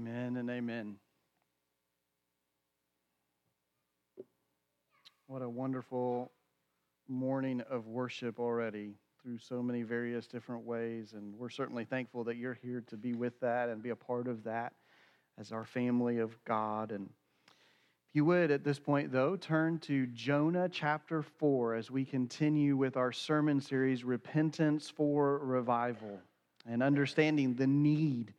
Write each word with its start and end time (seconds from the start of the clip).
Amen 0.00 0.38
and 0.38 0.48
amen. 0.48 0.96
What 5.26 5.42
a 5.42 5.48
wonderful 5.48 6.32
morning 7.06 7.60
of 7.68 7.86
worship 7.86 8.40
already 8.40 8.94
through 9.22 9.36
so 9.40 9.62
many 9.62 9.82
various 9.82 10.26
different 10.26 10.64
ways. 10.64 11.12
And 11.12 11.34
we're 11.34 11.50
certainly 11.50 11.84
thankful 11.84 12.24
that 12.24 12.38
you're 12.38 12.58
here 12.62 12.82
to 12.86 12.96
be 12.96 13.12
with 13.12 13.38
that 13.40 13.68
and 13.68 13.82
be 13.82 13.90
a 13.90 13.96
part 13.96 14.26
of 14.26 14.42
that 14.44 14.72
as 15.38 15.52
our 15.52 15.66
family 15.66 16.16
of 16.16 16.42
God. 16.46 16.92
And 16.92 17.10
if 18.08 18.14
you 18.14 18.24
would, 18.24 18.50
at 18.50 18.64
this 18.64 18.78
point, 18.78 19.12
though, 19.12 19.36
turn 19.36 19.80
to 19.80 20.06
Jonah 20.06 20.70
chapter 20.70 21.20
4 21.20 21.74
as 21.74 21.90
we 21.90 22.06
continue 22.06 22.74
with 22.74 22.96
our 22.96 23.12
sermon 23.12 23.60
series, 23.60 24.02
Repentance 24.02 24.88
for 24.88 25.40
Revival, 25.40 26.20
and 26.66 26.82
understanding 26.82 27.54
the 27.54 27.66
need. 27.66 28.32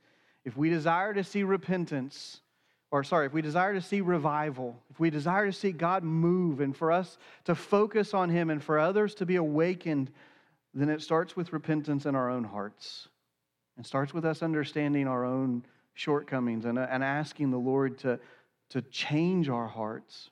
If 0.44 0.58
we 0.58 0.70
desire 0.70 1.14
to 1.14 1.24
see 1.24 1.44
repentance, 1.44 2.42
or 2.92 3.04
sorry, 3.04 3.26
if 3.26 3.34
we 3.34 3.42
desire 3.42 3.74
to 3.74 3.82
see 3.82 4.02
revival, 4.02 4.76
if 4.90 5.00
we 5.00 5.10
desire 5.10 5.46
to 5.46 5.54
see 5.54 5.72
God 5.72 6.04
move 6.04 6.60
and 6.60 6.76
for 6.76 6.92
us 6.92 7.18
to 7.46 7.56
focus 7.56 8.14
on 8.14 8.30
Him 8.30 8.50
and 8.50 8.64
for 8.64 8.80
others 8.80 9.16
to 9.16 9.26
be 9.26 9.36
awakened, 9.36 10.12
then 10.74 10.90
it 10.90 11.02
starts 11.02 11.36
with 11.36 11.54
repentance 11.54 12.06
in 12.06 12.16
our 12.16 12.30
own 12.30 12.44
hearts. 12.44 13.08
It 13.80 13.86
starts 13.86 14.14
with 14.14 14.26
us 14.26 14.42
understanding 14.42 15.08
our 15.08 15.26
own 15.26 15.64
shortcomings 15.94 16.66
and, 16.66 16.78
uh, 16.78 16.88
and 16.90 17.04
asking 17.04 17.52
the 17.52 17.58
Lord 17.58 17.98
to, 18.00 18.20
to 18.70 18.82
change 18.84 19.50
our 19.50 19.68
hearts. 19.68 20.30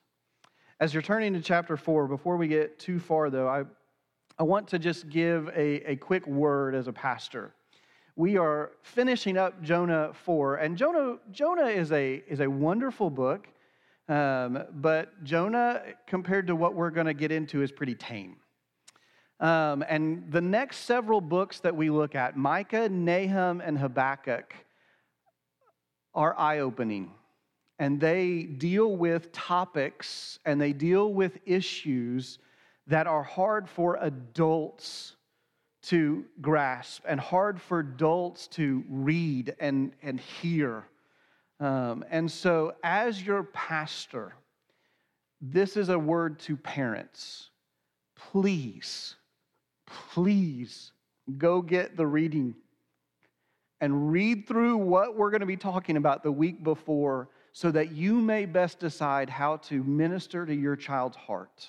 As 0.80 0.94
you're 0.94 1.04
turning 1.04 1.34
to 1.34 1.42
chapter 1.42 1.76
4, 1.76 2.08
before 2.08 2.38
we 2.38 2.48
get 2.48 2.80
too 2.80 3.00
far, 3.00 3.30
though, 3.30 3.48
I, 3.48 3.64
I 4.38 4.44
want 4.44 4.70
to 4.70 4.80
just 4.80 5.10
give 5.10 5.50
a, 5.50 5.92
a 5.92 5.96
quick 5.98 6.26
word 6.26 6.74
as 6.74 6.88
a 6.88 6.94
pastor. 6.94 7.54
We 8.16 8.38
are 8.38 8.72
finishing 8.82 9.38
up 9.38 9.62
Jonah 9.62 10.12
4, 10.14 10.56
and 10.58 10.78
Jonah, 10.78 11.18
Jonah 11.32 11.68
is, 11.68 11.92
a, 11.92 12.24
is 12.28 12.40
a 12.40 12.48
wonderful 12.50 13.10
book, 13.10 13.48
um, 14.08 14.64
but 14.74 15.24
Jonah, 15.24 15.84
compared 16.08 16.48
to 16.48 16.56
what 16.56 16.74
we're 16.74 16.90
going 16.90 17.06
to 17.06 17.14
get 17.14 17.32
into, 17.32 17.62
is 17.62 17.72
pretty 17.72 17.96
tame. 17.96 18.38
Um, 19.40 19.86
and 19.88 20.30
the 20.32 20.42
next 20.42 20.80
several 20.80 21.22
books 21.22 21.60
that 21.62 21.76
we 21.76 21.90
look 21.90 22.16
at, 22.16 22.36
Micah, 22.36 22.90
Nahum, 22.90 23.62
and 23.62 23.78
Habakkuk, 23.78 24.54
are 26.14 26.38
eye 26.38 26.60
opening. 26.60 27.12
And 27.78 28.02
they 28.02 28.44
deal 28.44 28.98
with 28.98 29.32
topics 29.32 30.40
and 30.44 30.60
they 30.60 30.74
deal 30.74 31.14
with 31.14 31.38
issues 31.46 32.40
that 32.88 33.08
are 33.08 33.24
hard 33.24 33.70
for 33.70 33.98
adults 34.02 35.16
to 35.82 36.26
grasp 36.42 37.04
and 37.08 37.20
hard 37.20 37.62
for 37.62 37.80
adults 37.80 38.48
to 38.48 38.84
read 38.90 39.56
and, 39.60 39.94
and 40.02 40.20
hear. 40.20 40.86
Um, 41.60 42.04
and 42.10 42.30
so, 42.32 42.74
as 42.84 43.22
your 43.22 43.44
pastor, 43.44 44.34
this 45.42 45.78
is 45.78 45.90
a 45.90 46.00
word 46.00 46.40
to 46.40 46.58
parents. 46.58 47.50
Please 48.16 49.16
please 49.90 50.92
go 51.38 51.62
get 51.62 51.98
the 51.98 52.06
reading 52.06 52.56
and 53.82 54.12
read 54.12 54.48
through 54.48 54.78
what 54.78 55.16
we're 55.16 55.30
going 55.30 55.40
to 55.40 55.46
be 55.46 55.58
talking 55.58 55.98
about 55.98 56.24
the 56.24 56.32
week 56.32 56.64
before 56.64 57.30
so 57.52 57.72
that 57.72 57.92
you 57.92 58.20
may 58.20 58.46
best 58.46 58.80
decide 58.80 59.30
how 59.30 59.58
to 59.58 59.84
minister 59.84 60.46
to 60.46 60.54
your 60.54 60.76
child's 60.76 61.16
heart. 61.16 61.68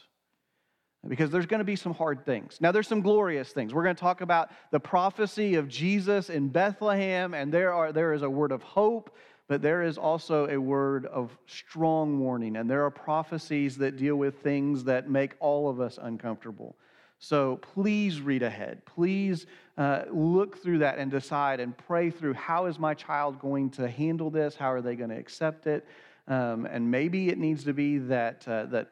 Because 1.09 1.31
there's 1.31 1.47
going 1.47 1.61
to 1.61 1.65
be 1.65 1.77
some 1.77 1.95
hard 1.95 2.27
things. 2.27 2.59
Now, 2.61 2.73
there's 2.73 2.87
some 2.87 3.01
glorious 3.01 3.53
things. 3.53 3.73
We're 3.73 3.85
going 3.85 3.97
to 3.97 4.01
talk 4.01 4.21
about 4.21 4.51
the 4.71 4.81
prophecy 4.81 5.55
of 5.55 5.67
Jesus 5.67 6.29
in 6.29 6.49
Bethlehem, 6.49 7.33
and 7.33 7.53
there, 7.53 7.73
are, 7.73 7.91
there 7.91 8.13
is 8.13 8.21
a 8.23 8.29
word 8.29 8.53
of 8.53 8.63
hope, 8.63 9.17
but 9.49 9.63
there 9.63 9.83
is 9.83 9.97
also 9.97 10.47
a 10.49 10.61
word 10.61 11.07
of 11.07 11.37
strong 11.47 12.21
warning. 12.21 12.57
And 12.57 12.69
there 12.69 12.85
are 12.85 12.91
prophecies 12.91 13.79
that 13.79 13.97
deal 13.97 14.17
with 14.17 14.43
things 14.43 14.85
that 14.85 15.09
make 15.09 15.35
all 15.41 15.69
of 15.71 15.81
us 15.81 15.99
uncomfortable. 16.01 16.77
So 17.19 17.57
please 17.57 18.21
read 18.21 18.43
ahead. 18.43 18.85
Please 18.87 19.47
uh, 19.77 20.05
look 20.11 20.63
through 20.63 20.79
that 20.79 20.99
and 20.99 21.11
decide 21.11 21.61
and 21.61 21.77
pray 21.77 22.11
through 22.11 22.35
how 22.35 22.67
is 22.67 22.79
my 22.79 22.95
child 22.95 23.39
going 23.41 23.71
to 23.71 23.89
handle 23.89 24.31
this? 24.31 24.55
How 24.55 24.73
are 24.73 24.81
they 24.81 24.97
going 24.97 25.11
to 25.11 25.19
accept 25.19 25.67
it? 25.67 25.87
Um, 26.29 26.67
and 26.67 26.91
maybe 26.91 27.29
it 27.29 27.39
needs 27.39 27.65
to 27.65 27.75
be 27.75 27.99
that, 27.99 28.47
uh, 28.47 28.67
that 28.67 28.89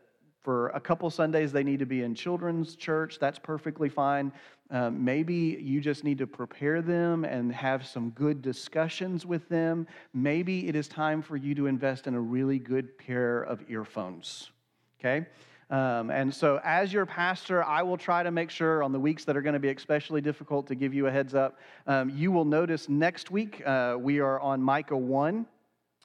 for 0.48 0.68
a 0.68 0.80
couple 0.80 1.10
Sundays 1.10 1.52
they 1.52 1.62
need 1.62 1.78
to 1.78 1.84
be 1.84 2.04
in 2.04 2.14
children's 2.14 2.74
church. 2.74 3.18
That's 3.18 3.38
perfectly 3.38 3.90
fine. 3.90 4.32
Um, 4.70 5.04
maybe 5.04 5.58
you 5.60 5.78
just 5.78 6.04
need 6.04 6.16
to 6.16 6.26
prepare 6.26 6.80
them 6.80 7.26
and 7.26 7.52
have 7.52 7.86
some 7.86 8.08
good 8.12 8.40
discussions 8.40 9.26
with 9.26 9.46
them. 9.50 9.86
Maybe 10.14 10.66
it 10.66 10.74
is 10.74 10.88
time 10.88 11.20
for 11.20 11.36
you 11.36 11.54
to 11.54 11.66
invest 11.66 12.06
in 12.06 12.14
a 12.14 12.20
really 12.20 12.58
good 12.58 12.96
pair 12.96 13.42
of 13.42 13.62
earphones. 13.68 14.50
Okay? 14.98 15.26
Um, 15.68 16.10
and 16.10 16.34
so, 16.34 16.62
as 16.64 16.94
your 16.94 17.04
pastor, 17.04 17.62
I 17.62 17.82
will 17.82 17.98
try 17.98 18.22
to 18.22 18.30
make 18.30 18.48
sure 18.48 18.82
on 18.82 18.90
the 18.90 19.00
weeks 19.00 19.26
that 19.26 19.36
are 19.36 19.42
going 19.42 19.52
to 19.52 19.58
be 19.58 19.68
especially 19.68 20.22
difficult 20.22 20.66
to 20.68 20.74
give 20.74 20.94
you 20.94 21.08
a 21.08 21.10
heads 21.10 21.34
up. 21.34 21.58
Um, 21.86 22.08
you 22.08 22.32
will 22.32 22.46
notice 22.46 22.88
next 22.88 23.30
week 23.30 23.60
uh, 23.66 23.96
we 24.00 24.18
are 24.20 24.40
on 24.40 24.62
Micah 24.62 24.96
1. 24.96 25.44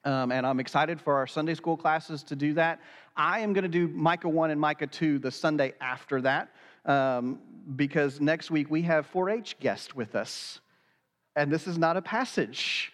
Um, 0.05 0.31
and 0.31 0.45
I'm 0.45 0.59
excited 0.59 0.99
for 0.99 1.15
our 1.15 1.27
Sunday 1.27 1.55
school 1.55 1.77
classes 1.77 2.23
to 2.23 2.35
do 2.35 2.53
that. 2.53 2.81
I 3.15 3.39
am 3.39 3.53
going 3.53 3.63
to 3.63 3.69
do 3.69 3.87
Micah 3.87 4.29
1 4.29 4.51
and 4.51 4.59
Micah 4.59 4.87
2 4.87 5.19
the 5.19 5.31
Sunday 5.31 5.73
after 5.79 6.21
that 6.21 6.49
um, 6.85 7.39
because 7.75 8.19
next 8.19 8.51
week 8.51 8.69
we 8.69 8.81
have 8.81 9.05
4 9.07 9.29
H 9.29 9.57
guest 9.59 9.95
with 9.95 10.15
us. 10.15 10.59
And 11.35 11.51
this 11.51 11.67
is 11.67 11.77
not 11.77 11.97
a 11.97 12.01
passage 12.01 12.91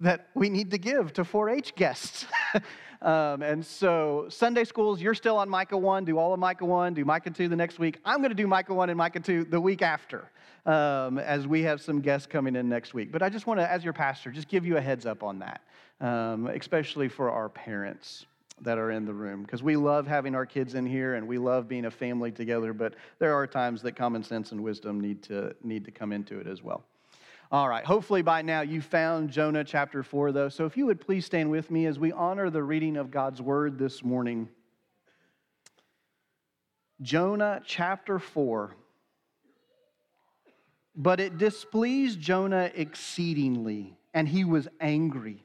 that 0.00 0.28
we 0.34 0.50
need 0.50 0.70
to 0.72 0.78
give 0.78 1.12
to 1.14 1.24
4 1.24 1.50
H 1.50 1.74
guests. 1.74 2.26
Um, 3.02 3.42
and 3.42 3.64
so, 3.64 4.26
Sunday 4.30 4.64
schools, 4.64 5.00
you're 5.00 5.14
still 5.14 5.36
on 5.36 5.48
Micah 5.48 5.76
1. 5.76 6.06
Do 6.06 6.18
all 6.18 6.32
of 6.32 6.40
Micah 6.40 6.64
1, 6.64 6.94
do 6.94 7.04
Micah 7.04 7.30
2 7.30 7.48
the 7.48 7.56
next 7.56 7.78
week. 7.78 7.98
I'm 8.04 8.18
going 8.18 8.30
to 8.30 8.34
do 8.34 8.46
Micah 8.46 8.74
1 8.74 8.88
and 8.88 8.96
Micah 8.96 9.20
2 9.20 9.44
the 9.44 9.60
week 9.60 9.82
after 9.82 10.30
um, 10.64 11.18
as 11.18 11.46
we 11.46 11.62
have 11.62 11.80
some 11.80 12.00
guests 12.00 12.26
coming 12.26 12.56
in 12.56 12.68
next 12.68 12.94
week. 12.94 13.12
But 13.12 13.22
I 13.22 13.28
just 13.28 13.46
want 13.46 13.60
to, 13.60 13.70
as 13.70 13.84
your 13.84 13.92
pastor, 13.92 14.30
just 14.30 14.48
give 14.48 14.66
you 14.66 14.76
a 14.76 14.80
heads 14.80 15.06
up 15.06 15.22
on 15.22 15.38
that, 15.40 15.60
um, 16.00 16.46
especially 16.46 17.08
for 17.08 17.30
our 17.30 17.48
parents 17.48 18.26
that 18.62 18.78
are 18.78 18.90
in 18.90 19.04
the 19.04 19.12
room 19.12 19.42
because 19.42 19.62
we 19.62 19.76
love 19.76 20.06
having 20.06 20.34
our 20.34 20.46
kids 20.46 20.74
in 20.74 20.86
here 20.86 21.14
and 21.14 21.28
we 21.28 21.36
love 21.36 21.68
being 21.68 21.84
a 21.84 21.90
family 21.90 22.32
together 22.32 22.72
but 22.72 22.94
there 23.18 23.34
are 23.34 23.46
times 23.46 23.82
that 23.82 23.92
common 23.92 24.22
sense 24.22 24.50
and 24.52 24.62
wisdom 24.62 24.98
need 24.98 25.22
to 25.22 25.54
need 25.62 25.84
to 25.84 25.90
come 25.90 26.10
into 26.10 26.38
it 26.38 26.46
as 26.46 26.62
well 26.62 26.82
all 27.52 27.68
right, 27.68 27.84
hopefully 27.84 28.22
by 28.22 28.42
now 28.42 28.62
you 28.62 28.80
found 28.80 29.30
Jonah 29.30 29.62
chapter 29.62 30.02
4, 30.02 30.32
though. 30.32 30.48
So 30.48 30.64
if 30.66 30.76
you 30.76 30.86
would 30.86 31.00
please 31.00 31.24
stand 31.24 31.48
with 31.48 31.70
me 31.70 31.86
as 31.86 31.96
we 31.96 32.10
honor 32.10 32.50
the 32.50 32.62
reading 32.62 32.96
of 32.96 33.12
God's 33.12 33.40
word 33.40 33.78
this 33.78 34.02
morning. 34.02 34.48
Jonah 37.00 37.62
chapter 37.64 38.18
4. 38.18 38.74
But 40.96 41.20
it 41.20 41.38
displeased 41.38 42.18
Jonah 42.18 42.70
exceedingly, 42.74 43.96
and 44.12 44.26
he 44.26 44.44
was 44.44 44.66
angry. 44.80 45.44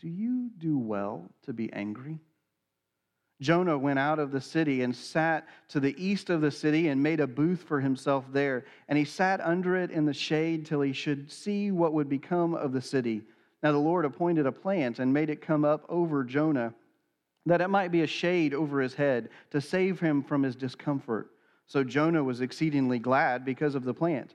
Do 0.00 0.08
you 0.08 0.50
do 0.58 0.78
well 0.78 1.30
to 1.42 1.52
be 1.52 1.72
angry? 1.72 2.20
Jonah 3.40 3.76
went 3.76 3.98
out 3.98 4.18
of 4.18 4.30
the 4.30 4.40
city 4.40 4.82
and 4.82 4.94
sat 4.94 5.46
to 5.68 5.80
the 5.80 5.94
east 6.02 6.30
of 6.30 6.40
the 6.40 6.50
city 6.50 6.88
and 6.88 7.02
made 7.02 7.20
a 7.20 7.26
booth 7.26 7.62
for 7.62 7.80
himself 7.80 8.24
there. 8.32 8.64
And 8.88 8.96
he 8.96 9.04
sat 9.04 9.40
under 9.40 9.76
it 9.76 9.90
in 9.90 10.04
the 10.04 10.14
shade 10.14 10.66
till 10.66 10.80
he 10.80 10.92
should 10.92 11.30
see 11.30 11.70
what 11.70 11.92
would 11.92 12.08
become 12.08 12.54
of 12.54 12.72
the 12.72 12.80
city. 12.80 13.22
Now 13.62 13.72
the 13.72 13.78
Lord 13.78 14.04
appointed 14.04 14.46
a 14.46 14.52
plant 14.52 14.98
and 14.98 15.12
made 15.12 15.30
it 15.30 15.40
come 15.40 15.64
up 15.64 15.84
over 15.88 16.22
Jonah, 16.22 16.74
that 17.46 17.60
it 17.60 17.68
might 17.68 17.92
be 17.92 18.02
a 18.02 18.06
shade 18.06 18.54
over 18.54 18.80
his 18.80 18.94
head 18.94 19.30
to 19.50 19.60
save 19.60 20.00
him 20.00 20.22
from 20.22 20.42
his 20.42 20.56
discomfort. 20.56 21.30
So 21.66 21.82
Jonah 21.82 22.22
was 22.22 22.40
exceedingly 22.40 22.98
glad 22.98 23.44
because 23.44 23.74
of 23.74 23.84
the 23.84 23.94
plant. 23.94 24.34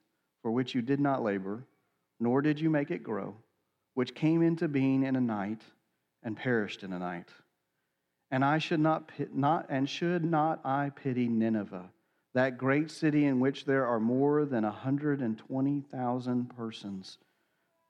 for 0.41 0.51
which 0.51 0.75
you 0.75 0.81
did 0.81 0.99
not 0.99 1.23
labor, 1.23 1.63
nor 2.19 2.41
did 2.41 2.59
you 2.59 2.69
make 2.69 2.91
it 2.91 3.03
grow, 3.03 3.35
which 3.93 4.15
came 4.15 4.41
into 4.41 4.67
being 4.67 5.03
in 5.03 5.15
a 5.15 5.21
night 5.21 5.61
and 6.23 6.37
perished 6.37 6.83
in 6.83 6.93
a 6.93 6.99
night. 6.99 7.29
And 8.29 8.45
I 8.45 8.59
should 8.59 8.79
not, 8.79 9.11
not 9.33 9.65
and 9.69 9.89
should 9.89 10.23
not 10.23 10.65
I 10.65 10.91
pity 10.95 11.27
Nineveh, 11.27 11.89
that 12.33 12.57
great 12.57 12.89
city 12.89 13.25
in 13.25 13.39
which 13.39 13.65
there 13.65 13.85
are 13.85 13.99
more 13.99 14.45
than 14.45 14.63
120,000 14.63 16.55
persons 16.55 17.17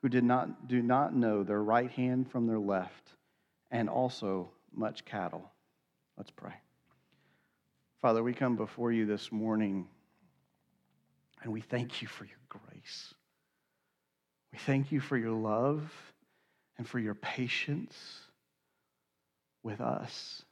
who 0.02 0.10
did 0.10 0.24
not 0.24 0.68
do 0.68 0.82
not 0.82 1.14
know 1.16 1.44
their 1.44 1.62
right 1.62 1.92
hand 1.92 2.32
from 2.32 2.48
their 2.48 2.58
left, 2.58 3.12
and 3.70 3.88
also 3.88 4.50
much 4.74 5.06
cattle. 5.06 5.52
Let's 6.18 6.32
pray. 6.32 6.54
Father, 8.02 8.24
we 8.24 8.34
come 8.34 8.56
before 8.56 8.92
you 8.92 9.06
this 9.06 9.32
morning 9.32 9.88
and 11.42 11.52
we 11.52 11.62
thank 11.62 12.02
you 12.02 12.08
for 12.08 12.26
your 12.26 12.38
grace. 12.50 13.14
We 14.52 14.60
thank 14.60 14.92
you 14.92 15.00
for 15.00 15.18
your 15.18 15.32
love 15.32 15.92
and 16.78 16.88
for 16.88 17.00
your 17.00 17.16
patience 17.16 17.96
with 19.64 19.82
us. 19.82 20.44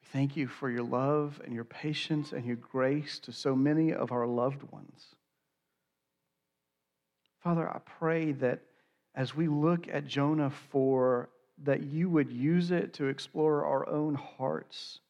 We 0.00 0.08
thank 0.18 0.36
you 0.36 0.46
for 0.46 0.70
your 0.70 0.84
love 0.84 1.40
and 1.44 1.54
your 1.54 1.64
patience 1.64 2.32
and 2.32 2.44
your 2.44 2.56
grace 2.56 3.18
to 3.20 3.32
so 3.32 3.56
many 3.56 3.92
of 3.92 4.12
our 4.12 4.26
loved 4.26 4.62
ones. 4.70 5.14
Father, 7.42 7.68
I 7.68 7.78
pray 7.98 8.32
that 8.32 8.60
as 9.14 9.34
we 9.34 9.48
look 9.48 9.88
at 9.90 10.06
Jonah 10.06 10.50
4, 10.70 11.28
that 11.64 11.82
you 11.82 12.08
would 12.08 12.30
use 12.30 12.70
it 12.70 12.94
to 12.94 13.06
explore 13.06 13.64
our 13.64 13.88
own 13.88 14.14
hearts, 14.14 15.00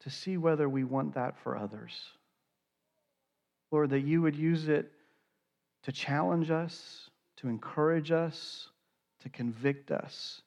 to 0.00 0.10
see 0.10 0.36
whether 0.36 0.68
we 0.68 0.84
want 0.84 1.14
that 1.14 1.36
for 1.42 1.56
others. 1.56 1.92
Lord, 3.70 3.90
that 3.90 4.00
you 4.00 4.22
would 4.22 4.36
use 4.36 4.68
it 4.68 4.90
to 5.84 5.92
challenge 5.92 6.50
us, 6.50 7.08
to 7.38 7.48
encourage 7.48 8.10
us, 8.10 8.68
to 9.22 9.28
convict 9.28 9.90
us. 9.90 10.42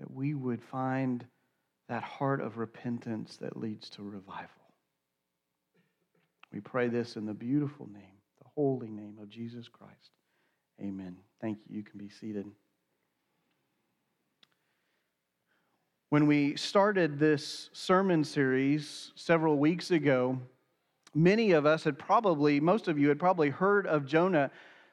That 0.00 0.10
we 0.10 0.34
would 0.34 0.62
find 0.62 1.24
that 1.88 2.02
heart 2.02 2.40
of 2.40 2.58
repentance 2.58 3.36
that 3.36 3.56
leads 3.56 3.90
to 3.90 4.02
revival. 4.02 4.48
We 6.52 6.60
pray 6.60 6.88
this 6.88 7.16
in 7.16 7.26
the 7.26 7.34
beautiful 7.34 7.88
name, 7.92 8.02
the 8.38 8.48
holy 8.54 8.90
name 8.90 9.18
of 9.20 9.28
Jesus 9.28 9.68
Christ. 9.68 10.10
Amen. 10.80 11.16
Thank 11.40 11.58
you. 11.68 11.76
You 11.76 11.82
can 11.82 11.98
be 11.98 12.08
seated. 12.08 12.46
When 16.14 16.28
we 16.28 16.54
started 16.54 17.18
this 17.18 17.70
sermon 17.72 18.22
series 18.22 19.10
several 19.16 19.58
weeks 19.58 19.90
ago, 19.90 20.38
many 21.12 21.50
of 21.50 21.66
us 21.66 21.82
had 21.82 21.98
probably, 21.98 22.60
most 22.60 22.86
of 22.86 23.00
you 23.00 23.08
had 23.08 23.18
probably 23.18 23.50
heard 23.50 23.84
of 23.88 24.06
Jonah, 24.06 24.52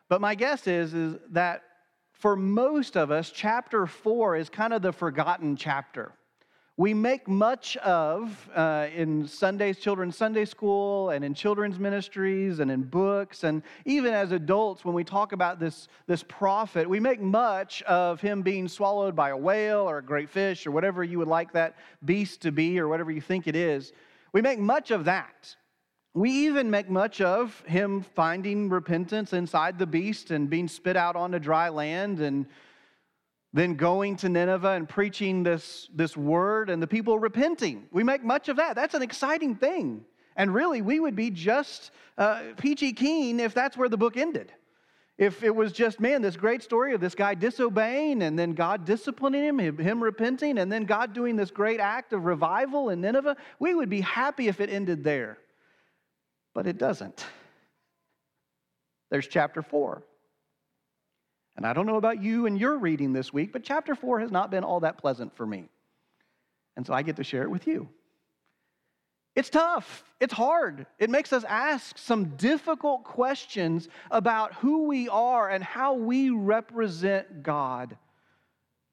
but 0.09 0.19
my 0.19 0.33
guess 0.33 0.65
is, 0.65 0.95
is 0.95 1.17
that 1.29 1.61
for 2.11 2.35
most 2.35 2.97
of 2.97 3.11
us, 3.11 3.29
chapter 3.29 3.85
four 3.85 4.35
is 4.35 4.49
kind 4.49 4.73
of 4.73 4.81
the 4.81 4.91
forgotten 4.91 5.55
chapter 5.55 6.11
we 6.81 6.95
make 6.95 7.27
much 7.27 7.77
of 7.77 8.49
uh, 8.55 8.87
in 8.95 9.27
Sundays, 9.27 9.77
children's 9.77 10.17
Sunday 10.17 10.45
school, 10.45 11.11
and 11.11 11.23
in 11.23 11.35
children's 11.35 11.77
ministries, 11.77 12.57
and 12.57 12.71
in 12.71 12.81
books, 12.81 13.43
and 13.43 13.61
even 13.85 14.15
as 14.15 14.31
adults, 14.31 14.83
when 14.83 14.95
we 14.95 15.03
talk 15.03 15.31
about 15.31 15.59
this, 15.59 15.87
this 16.07 16.23
prophet, 16.27 16.89
we 16.89 16.99
make 16.99 17.21
much 17.21 17.83
of 17.83 18.19
him 18.19 18.41
being 18.41 18.67
swallowed 18.67 19.15
by 19.15 19.29
a 19.29 19.37
whale 19.37 19.87
or 19.87 19.99
a 19.99 20.03
great 20.03 20.27
fish 20.27 20.65
or 20.65 20.71
whatever 20.71 21.03
you 21.03 21.19
would 21.19 21.27
like 21.27 21.53
that 21.53 21.77
beast 22.03 22.41
to 22.41 22.51
be 22.51 22.79
or 22.79 22.87
whatever 22.87 23.11
you 23.11 23.21
think 23.21 23.47
it 23.47 23.55
is. 23.55 23.93
We 24.33 24.41
make 24.41 24.57
much 24.57 24.89
of 24.89 25.05
that. 25.05 25.55
We 26.15 26.31
even 26.47 26.71
make 26.71 26.89
much 26.89 27.21
of 27.21 27.63
him 27.67 28.01
finding 28.01 28.69
repentance 28.69 29.33
inside 29.33 29.77
the 29.77 29.85
beast 29.85 30.31
and 30.31 30.49
being 30.49 30.67
spit 30.67 30.97
out 30.97 31.15
onto 31.15 31.37
dry 31.37 31.69
land 31.69 32.21
and 32.21 32.47
then 33.53 33.75
going 33.75 34.15
to 34.17 34.29
Nineveh 34.29 34.71
and 34.71 34.87
preaching 34.87 35.43
this, 35.43 35.89
this 35.93 36.15
word 36.15 36.69
and 36.69 36.81
the 36.81 36.87
people 36.87 37.19
repenting. 37.19 37.87
We 37.91 38.03
make 38.03 38.23
much 38.23 38.47
of 38.47 38.57
that. 38.57 38.75
That's 38.75 38.93
an 38.93 39.01
exciting 39.01 39.55
thing. 39.55 40.05
And 40.37 40.53
really, 40.53 40.81
we 40.81 40.99
would 40.99 41.15
be 41.15 41.29
just 41.29 41.91
uh, 42.17 42.41
peachy 42.57 42.93
keen 42.93 43.39
if 43.39 43.53
that's 43.53 43.75
where 43.75 43.89
the 43.89 43.97
book 43.97 44.15
ended. 44.15 44.53
If 45.17 45.43
it 45.43 45.53
was 45.53 45.71
just, 45.73 45.99
man, 45.99 46.21
this 46.21 46.37
great 46.37 46.63
story 46.63 46.95
of 46.95 47.01
this 47.01 47.13
guy 47.13 47.35
disobeying 47.35 48.23
and 48.23 48.39
then 48.39 48.53
God 48.53 48.85
disciplining 48.85 49.43
him, 49.43 49.77
him 49.77 50.01
repenting, 50.01 50.57
and 50.57 50.71
then 50.71 50.85
God 50.85 51.13
doing 51.13 51.35
this 51.35 51.51
great 51.51 51.79
act 51.79 52.13
of 52.13 52.25
revival 52.25 52.89
in 52.89 53.01
Nineveh, 53.01 53.35
we 53.59 53.75
would 53.75 53.89
be 53.89 54.01
happy 54.01 54.47
if 54.47 54.61
it 54.61 54.69
ended 54.69 55.03
there. 55.03 55.37
But 56.55 56.65
it 56.65 56.77
doesn't. 56.77 57.25
There's 59.11 59.27
chapter 59.27 59.61
four. 59.61 60.03
And 61.57 61.65
I 61.65 61.73
don't 61.73 61.85
know 61.85 61.97
about 61.97 62.21
you 62.21 62.45
and 62.45 62.59
your 62.59 62.77
reading 62.77 63.13
this 63.13 63.33
week, 63.33 63.51
but 63.51 63.63
chapter 63.63 63.95
four 63.95 64.19
has 64.19 64.31
not 64.31 64.51
been 64.51 64.63
all 64.63 64.79
that 64.81 64.97
pleasant 64.97 65.35
for 65.35 65.45
me. 65.45 65.69
And 66.77 66.85
so 66.85 66.93
I 66.93 67.01
get 67.01 67.17
to 67.17 67.23
share 67.23 67.43
it 67.43 67.51
with 67.51 67.67
you. 67.67 67.89
It's 69.35 69.49
tough. 69.49 70.03
It's 70.19 70.33
hard. 70.33 70.85
It 70.99 71.09
makes 71.09 71.31
us 71.31 71.43
ask 71.45 71.97
some 71.97 72.35
difficult 72.35 73.03
questions 73.03 73.87
about 74.09 74.53
who 74.55 74.87
we 74.87 75.07
are 75.07 75.49
and 75.49 75.63
how 75.63 75.93
we 75.93 76.29
represent 76.29 77.43
God, 77.43 77.97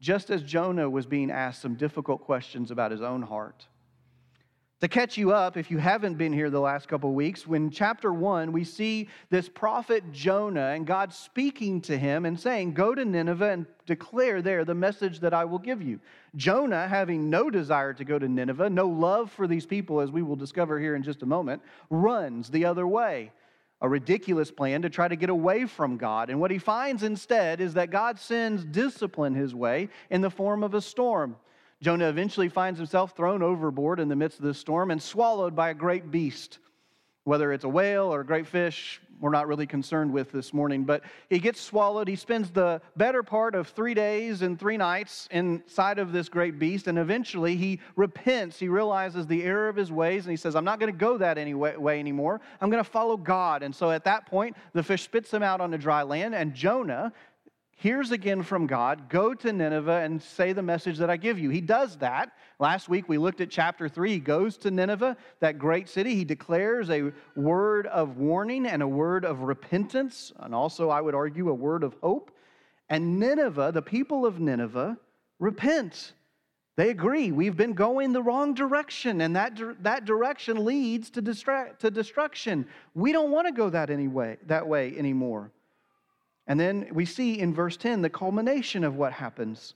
just 0.00 0.30
as 0.30 0.42
Jonah 0.42 0.88
was 0.88 1.06
being 1.06 1.30
asked 1.30 1.60
some 1.60 1.74
difficult 1.74 2.22
questions 2.22 2.70
about 2.70 2.92
his 2.92 3.02
own 3.02 3.22
heart. 3.22 3.66
To 4.80 4.86
catch 4.86 5.18
you 5.18 5.32
up, 5.32 5.56
if 5.56 5.72
you 5.72 5.78
haven't 5.78 6.18
been 6.18 6.32
here 6.32 6.50
the 6.50 6.60
last 6.60 6.86
couple 6.86 7.12
weeks, 7.12 7.48
when 7.48 7.68
chapter 7.68 8.12
one, 8.12 8.52
we 8.52 8.62
see 8.62 9.08
this 9.28 9.48
prophet 9.48 10.12
Jonah 10.12 10.68
and 10.68 10.86
God 10.86 11.12
speaking 11.12 11.80
to 11.80 11.98
him 11.98 12.24
and 12.24 12.38
saying, 12.38 12.74
Go 12.74 12.94
to 12.94 13.04
Nineveh 13.04 13.50
and 13.50 13.66
declare 13.86 14.40
there 14.40 14.64
the 14.64 14.76
message 14.76 15.18
that 15.18 15.34
I 15.34 15.44
will 15.46 15.58
give 15.58 15.82
you. 15.82 15.98
Jonah, 16.36 16.86
having 16.86 17.28
no 17.28 17.50
desire 17.50 17.92
to 17.94 18.04
go 18.04 18.20
to 18.20 18.28
Nineveh, 18.28 18.70
no 18.70 18.86
love 18.86 19.32
for 19.32 19.48
these 19.48 19.66
people, 19.66 20.00
as 20.00 20.12
we 20.12 20.22
will 20.22 20.36
discover 20.36 20.78
here 20.78 20.94
in 20.94 21.02
just 21.02 21.24
a 21.24 21.26
moment, 21.26 21.60
runs 21.90 22.48
the 22.48 22.64
other 22.64 22.86
way. 22.86 23.32
A 23.80 23.88
ridiculous 23.88 24.52
plan 24.52 24.82
to 24.82 24.90
try 24.90 25.08
to 25.08 25.16
get 25.16 25.30
away 25.30 25.66
from 25.66 25.96
God. 25.96 26.30
And 26.30 26.38
what 26.38 26.52
he 26.52 26.58
finds 26.58 27.02
instead 27.02 27.60
is 27.60 27.74
that 27.74 27.90
God 27.90 28.20
sends 28.20 28.64
discipline 28.64 29.34
his 29.34 29.56
way 29.56 29.88
in 30.08 30.20
the 30.20 30.30
form 30.30 30.62
of 30.62 30.74
a 30.74 30.80
storm. 30.80 31.34
Jonah 31.80 32.08
eventually 32.08 32.48
finds 32.48 32.78
himself 32.78 33.16
thrown 33.16 33.42
overboard 33.42 34.00
in 34.00 34.08
the 34.08 34.16
midst 34.16 34.38
of 34.38 34.44
this 34.44 34.58
storm 34.58 34.90
and 34.90 35.02
swallowed 35.02 35.54
by 35.54 35.70
a 35.70 35.74
great 35.74 36.10
beast. 36.10 36.58
Whether 37.24 37.52
it's 37.52 37.64
a 37.64 37.68
whale 37.68 38.12
or 38.12 38.20
a 38.20 38.26
great 38.26 38.46
fish, 38.46 39.00
we're 39.20 39.30
not 39.30 39.48
really 39.48 39.66
concerned 39.66 40.12
with 40.12 40.32
this 40.32 40.54
morning, 40.54 40.84
but 40.84 41.02
he 41.28 41.38
gets 41.38 41.60
swallowed. 41.60 42.08
He 42.08 42.16
spends 42.16 42.50
the 42.50 42.80
better 42.96 43.22
part 43.22 43.54
of 43.54 43.68
three 43.68 43.94
days 43.94 44.42
and 44.42 44.58
three 44.58 44.76
nights 44.76 45.28
inside 45.30 45.98
of 45.98 46.12
this 46.12 46.28
great 46.28 46.58
beast, 46.58 46.86
and 46.86 46.98
eventually 46.98 47.56
he 47.56 47.80
repents. 47.96 48.58
He 48.58 48.68
realizes 48.68 49.26
the 49.26 49.42
error 49.42 49.68
of 49.68 49.76
his 49.76 49.92
ways, 49.92 50.24
and 50.24 50.30
he 50.30 50.36
says, 50.36 50.56
I'm 50.56 50.64
not 50.64 50.80
going 50.80 50.92
to 50.92 50.98
go 50.98 51.18
that 51.18 51.36
any 51.36 51.54
way, 51.54 52.00
anymore. 52.00 52.40
I'm 52.60 52.70
going 52.70 52.82
to 52.82 52.90
follow 52.90 53.16
God. 53.16 53.62
And 53.62 53.74
so 53.74 53.90
at 53.90 54.04
that 54.04 54.26
point, 54.26 54.56
the 54.72 54.82
fish 54.82 55.02
spits 55.02 55.32
him 55.32 55.42
out 55.42 55.60
on 55.60 55.70
the 55.70 55.78
dry 55.78 56.02
land, 56.02 56.34
and 56.34 56.54
Jonah 56.54 57.12
hears 57.78 58.10
again 58.10 58.42
from 58.42 58.66
God, 58.66 59.08
go 59.08 59.32
to 59.34 59.52
Nineveh 59.52 60.00
and 60.00 60.20
say 60.20 60.52
the 60.52 60.62
message 60.62 60.98
that 60.98 61.10
I 61.10 61.16
give 61.16 61.38
you. 61.38 61.48
He 61.48 61.60
does 61.60 61.96
that. 61.98 62.32
Last 62.58 62.88
week 62.88 63.08
we 63.08 63.18
looked 63.18 63.40
at 63.40 63.50
chapter 63.50 63.88
3. 63.88 64.14
He 64.14 64.18
goes 64.18 64.56
to 64.58 64.70
Nineveh, 64.72 65.16
that 65.38 65.60
great 65.60 65.88
city. 65.88 66.16
He 66.16 66.24
declares 66.24 66.90
a 66.90 67.12
word 67.36 67.86
of 67.86 68.18
warning 68.18 68.66
and 68.66 68.82
a 68.82 68.88
word 68.88 69.24
of 69.24 69.42
repentance, 69.42 70.32
and 70.40 70.52
also, 70.52 70.90
I 70.90 71.00
would 71.00 71.14
argue, 71.14 71.48
a 71.48 71.54
word 71.54 71.84
of 71.84 71.96
hope. 72.02 72.32
And 72.90 73.20
Nineveh, 73.20 73.70
the 73.72 73.82
people 73.82 74.26
of 74.26 74.40
Nineveh, 74.40 74.98
repent. 75.38 76.14
They 76.74 76.90
agree. 76.90 77.30
We've 77.30 77.56
been 77.56 77.74
going 77.74 78.12
the 78.12 78.22
wrong 78.22 78.54
direction, 78.54 79.20
and 79.20 79.36
that, 79.36 79.56
that 79.84 80.04
direction 80.04 80.64
leads 80.64 81.10
to, 81.10 81.22
distra- 81.22 81.78
to 81.78 81.92
destruction. 81.92 82.66
We 82.94 83.12
don't 83.12 83.30
want 83.30 83.46
to 83.46 83.52
go 83.52 83.70
that, 83.70 83.88
anyway, 83.88 84.38
that 84.46 84.66
way 84.66 84.98
anymore. 84.98 85.52
And 86.48 86.58
then 86.58 86.88
we 86.92 87.04
see 87.04 87.38
in 87.38 87.54
verse 87.54 87.76
10 87.76 88.02
the 88.02 88.10
culmination 88.10 88.82
of 88.82 88.96
what 88.96 89.12
happens. 89.12 89.74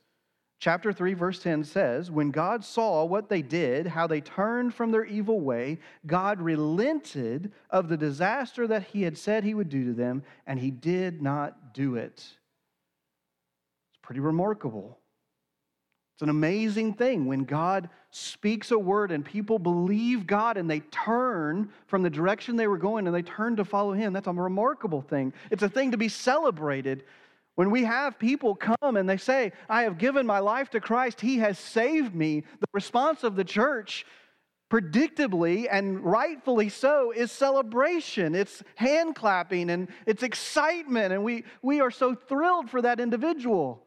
Chapter 0.58 0.92
3, 0.92 1.14
verse 1.14 1.42
10 1.42 1.64
says, 1.64 2.10
When 2.10 2.30
God 2.30 2.64
saw 2.64 3.04
what 3.04 3.28
they 3.28 3.42
did, 3.42 3.86
how 3.86 4.06
they 4.06 4.20
turned 4.20 4.72
from 4.72 4.90
their 4.90 5.04
evil 5.04 5.40
way, 5.40 5.80
God 6.06 6.40
relented 6.40 7.52
of 7.68 7.88
the 7.88 7.96
disaster 7.96 8.66
that 8.68 8.84
he 8.84 9.02
had 9.02 9.18
said 9.18 9.44
he 9.44 9.54
would 9.54 9.68
do 9.68 9.84
to 9.86 9.92
them, 9.92 10.22
and 10.46 10.58
he 10.58 10.70
did 10.70 11.20
not 11.20 11.74
do 11.74 11.96
it. 11.96 12.14
It's 12.14 13.98
pretty 14.02 14.20
remarkable. 14.20 14.98
It's 16.22 16.28
an 16.28 16.36
amazing 16.36 16.94
thing 16.94 17.26
when 17.26 17.42
God 17.42 17.88
speaks 18.10 18.70
a 18.70 18.78
word 18.78 19.10
and 19.10 19.24
people 19.24 19.58
believe 19.58 20.24
God 20.24 20.56
and 20.56 20.70
they 20.70 20.78
turn 20.78 21.68
from 21.88 22.04
the 22.04 22.10
direction 22.10 22.54
they 22.54 22.68
were 22.68 22.78
going 22.78 23.08
and 23.08 23.16
they 23.16 23.22
turn 23.22 23.56
to 23.56 23.64
follow 23.64 23.92
Him. 23.92 24.12
That's 24.12 24.28
a 24.28 24.32
remarkable 24.32 25.02
thing. 25.02 25.32
It's 25.50 25.64
a 25.64 25.68
thing 25.68 25.90
to 25.90 25.96
be 25.96 26.08
celebrated. 26.08 27.02
When 27.56 27.72
we 27.72 27.82
have 27.82 28.20
people 28.20 28.54
come 28.54 28.96
and 28.96 29.10
they 29.10 29.16
say, 29.16 29.50
I 29.68 29.82
have 29.82 29.98
given 29.98 30.24
my 30.24 30.38
life 30.38 30.70
to 30.70 30.80
Christ, 30.80 31.20
He 31.20 31.38
has 31.38 31.58
saved 31.58 32.14
me, 32.14 32.44
the 32.60 32.68
response 32.72 33.24
of 33.24 33.34
the 33.34 33.42
church, 33.42 34.06
predictably 34.70 35.66
and 35.68 36.04
rightfully 36.04 36.68
so, 36.68 37.10
is 37.10 37.32
celebration. 37.32 38.36
It's 38.36 38.62
hand 38.76 39.16
clapping 39.16 39.70
and 39.70 39.88
it's 40.06 40.22
excitement, 40.22 41.12
and 41.12 41.24
we, 41.24 41.42
we 41.62 41.80
are 41.80 41.90
so 41.90 42.14
thrilled 42.14 42.70
for 42.70 42.80
that 42.82 43.00
individual. 43.00 43.82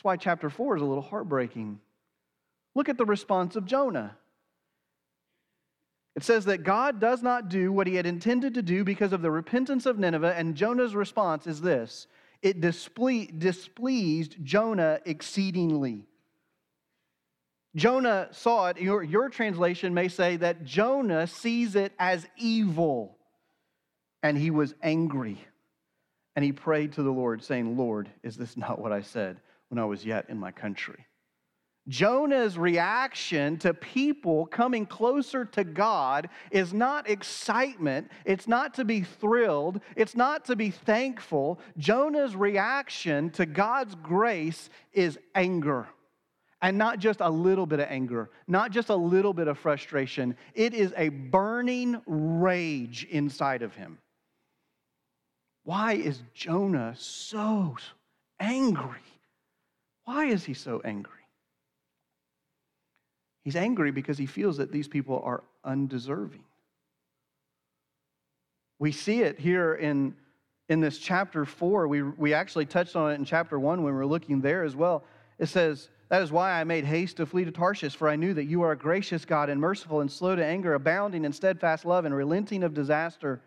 That's 0.00 0.04
why 0.06 0.16
chapter 0.16 0.48
4 0.48 0.76
is 0.76 0.82
a 0.82 0.86
little 0.86 1.02
heartbreaking. 1.02 1.78
Look 2.74 2.88
at 2.88 2.96
the 2.96 3.04
response 3.04 3.54
of 3.54 3.66
Jonah. 3.66 4.16
It 6.16 6.22
says 6.22 6.46
that 6.46 6.64
God 6.64 7.00
does 7.00 7.22
not 7.22 7.50
do 7.50 7.70
what 7.70 7.86
he 7.86 7.96
had 7.96 8.06
intended 8.06 8.54
to 8.54 8.62
do 8.62 8.82
because 8.82 9.12
of 9.12 9.20
the 9.20 9.30
repentance 9.30 9.84
of 9.84 9.98
Nineveh, 9.98 10.34
and 10.34 10.54
Jonah's 10.54 10.94
response 10.94 11.46
is 11.46 11.60
this 11.60 12.06
it 12.40 12.62
disple- 12.62 13.26
displeased 13.36 14.36
Jonah 14.42 15.00
exceedingly. 15.04 16.06
Jonah 17.76 18.28
saw 18.30 18.68
it, 18.68 18.80
your, 18.80 19.02
your 19.02 19.28
translation 19.28 19.92
may 19.92 20.08
say 20.08 20.36
that 20.36 20.64
Jonah 20.64 21.26
sees 21.26 21.76
it 21.76 21.92
as 21.98 22.26
evil, 22.38 23.18
and 24.22 24.38
he 24.38 24.50
was 24.50 24.74
angry. 24.82 25.44
And 26.36 26.42
he 26.42 26.52
prayed 26.52 26.94
to 26.94 27.02
the 27.02 27.10
Lord, 27.10 27.44
saying, 27.44 27.76
Lord, 27.76 28.08
is 28.22 28.38
this 28.38 28.56
not 28.56 28.78
what 28.78 28.92
I 28.92 29.02
said? 29.02 29.40
When 29.70 29.78
I 29.78 29.86
was 29.86 30.04
yet 30.04 30.26
in 30.28 30.38
my 30.38 30.52
country. 30.52 31.06
Jonah's 31.88 32.58
reaction 32.58 33.56
to 33.58 33.72
people 33.72 34.46
coming 34.46 34.84
closer 34.84 35.44
to 35.46 35.64
God 35.64 36.28
is 36.50 36.74
not 36.74 37.08
excitement. 37.08 38.10
It's 38.24 38.46
not 38.46 38.74
to 38.74 38.84
be 38.84 39.00
thrilled. 39.00 39.80
It's 39.96 40.14
not 40.14 40.44
to 40.46 40.56
be 40.56 40.70
thankful. 40.70 41.58
Jonah's 41.78 42.36
reaction 42.36 43.30
to 43.30 43.46
God's 43.46 43.94
grace 43.96 44.68
is 44.92 45.18
anger. 45.34 45.88
And 46.62 46.76
not 46.76 46.98
just 46.98 47.20
a 47.22 47.30
little 47.30 47.64
bit 47.64 47.80
of 47.80 47.86
anger, 47.88 48.30
not 48.46 48.70
just 48.70 48.90
a 48.90 48.94
little 48.94 49.32
bit 49.32 49.48
of 49.48 49.58
frustration. 49.58 50.36
It 50.54 50.74
is 50.74 50.92
a 50.96 51.08
burning 51.08 52.02
rage 52.06 53.04
inside 53.10 53.62
of 53.62 53.74
him. 53.74 53.98
Why 55.64 55.94
is 55.94 56.22
Jonah 56.34 56.94
so 56.98 57.76
angry? 58.38 59.00
Why 60.10 60.24
is 60.24 60.44
he 60.44 60.54
so 60.54 60.82
angry? 60.84 61.22
He's 63.44 63.54
angry 63.54 63.92
because 63.92 64.18
he 64.18 64.26
feels 64.26 64.56
that 64.56 64.72
these 64.72 64.88
people 64.88 65.22
are 65.24 65.44
undeserving. 65.62 66.42
We 68.80 68.90
see 68.90 69.22
it 69.22 69.38
here 69.38 69.72
in, 69.72 70.16
in 70.68 70.80
this 70.80 70.98
chapter 70.98 71.44
4. 71.44 71.86
We, 71.86 72.02
we 72.02 72.34
actually 72.34 72.66
touched 72.66 72.96
on 72.96 73.12
it 73.12 73.20
in 73.20 73.24
chapter 73.24 73.56
1 73.56 73.84
when 73.84 73.94
we 73.94 73.96
were 73.96 74.04
looking 74.04 74.40
there 74.40 74.64
as 74.64 74.74
well. 74.74 75.04
It 75.38 75.46
says, 75.46 75.90
That 76.08 76.22
is 76.22 76.32
why 76.32 76.60
I 76.60 76.64
made 76.64 76.84
haste 76.84 77.18
to 77.18 77.26
flee 77.26 77.44
to 77.44 77.52
Tarshish, 77.52 77.94
for 77.94 78.08
I 78.08 78.16
knew 78.16 78.34
that 78.34 78.46
you 78.46 78.62
are 78.62 78.72
a 78.72 78.76
gracious 78.76 79.24
God 79.24 79.48
and 79.48 79.60
merciful 79.60 80.00
and 80.00 80.10
slow 80.10 80.34
to 80.34 80.44
anger, 80.44 80.74
abounding 80.74 81.24
in 81.24 81.32
steadfast 81.32 81.84
love 81.84 82.04
and 82.04 82.12
relenting 82.12 82.64
of 82.64 82.74
disaster 82.74 83.40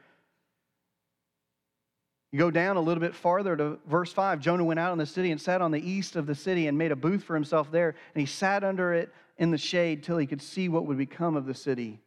you 2.33 2.39
go 2.39 2.49
down 2.49 2.77
a 2.77 2.81
little 2.81 2.99
bit 2.99 3.13
farther 3.13 3.55
to 3.55 3.77
verse 3.85 4.11
5. 4.11 4.39
Jonah 4.39 4.65
went 4.65 4.79
out 4.79 4.91
in 4.91 4.97
the 4.97 5.05
city 5.05 5.29
and 5.29 5.39
sat 5.39 5.61
on 5.61 5.69
the 5.69 5.87
east 5.87 6.15
of 6.15 6.25
the 6.25 6.33
city 6.33 6.65
and 6.65 6.75
made 6.75 6.91
a 6.91 6.95
booth 6.95 7.23
for 7.23 7.35
himself 7.35 7.71
there. 7.71 7.89
And 8.15 8.19
he 8.19 8.25
sat 8.25 8.63
under 8.63 8.91
it 8.91 9.13
in 9.37 9.51
the 9.51 9.57
shade 9.59 10.01
till 10.01 10.17
he 10.17 10.25
could 10.25 10.41
see 10.41 10.67
what 10.67 10.87
would 10.87 10.97
become 10.97 11.35
of 11.35 11.45
the 11.45 11.53
city. 11.53 11.99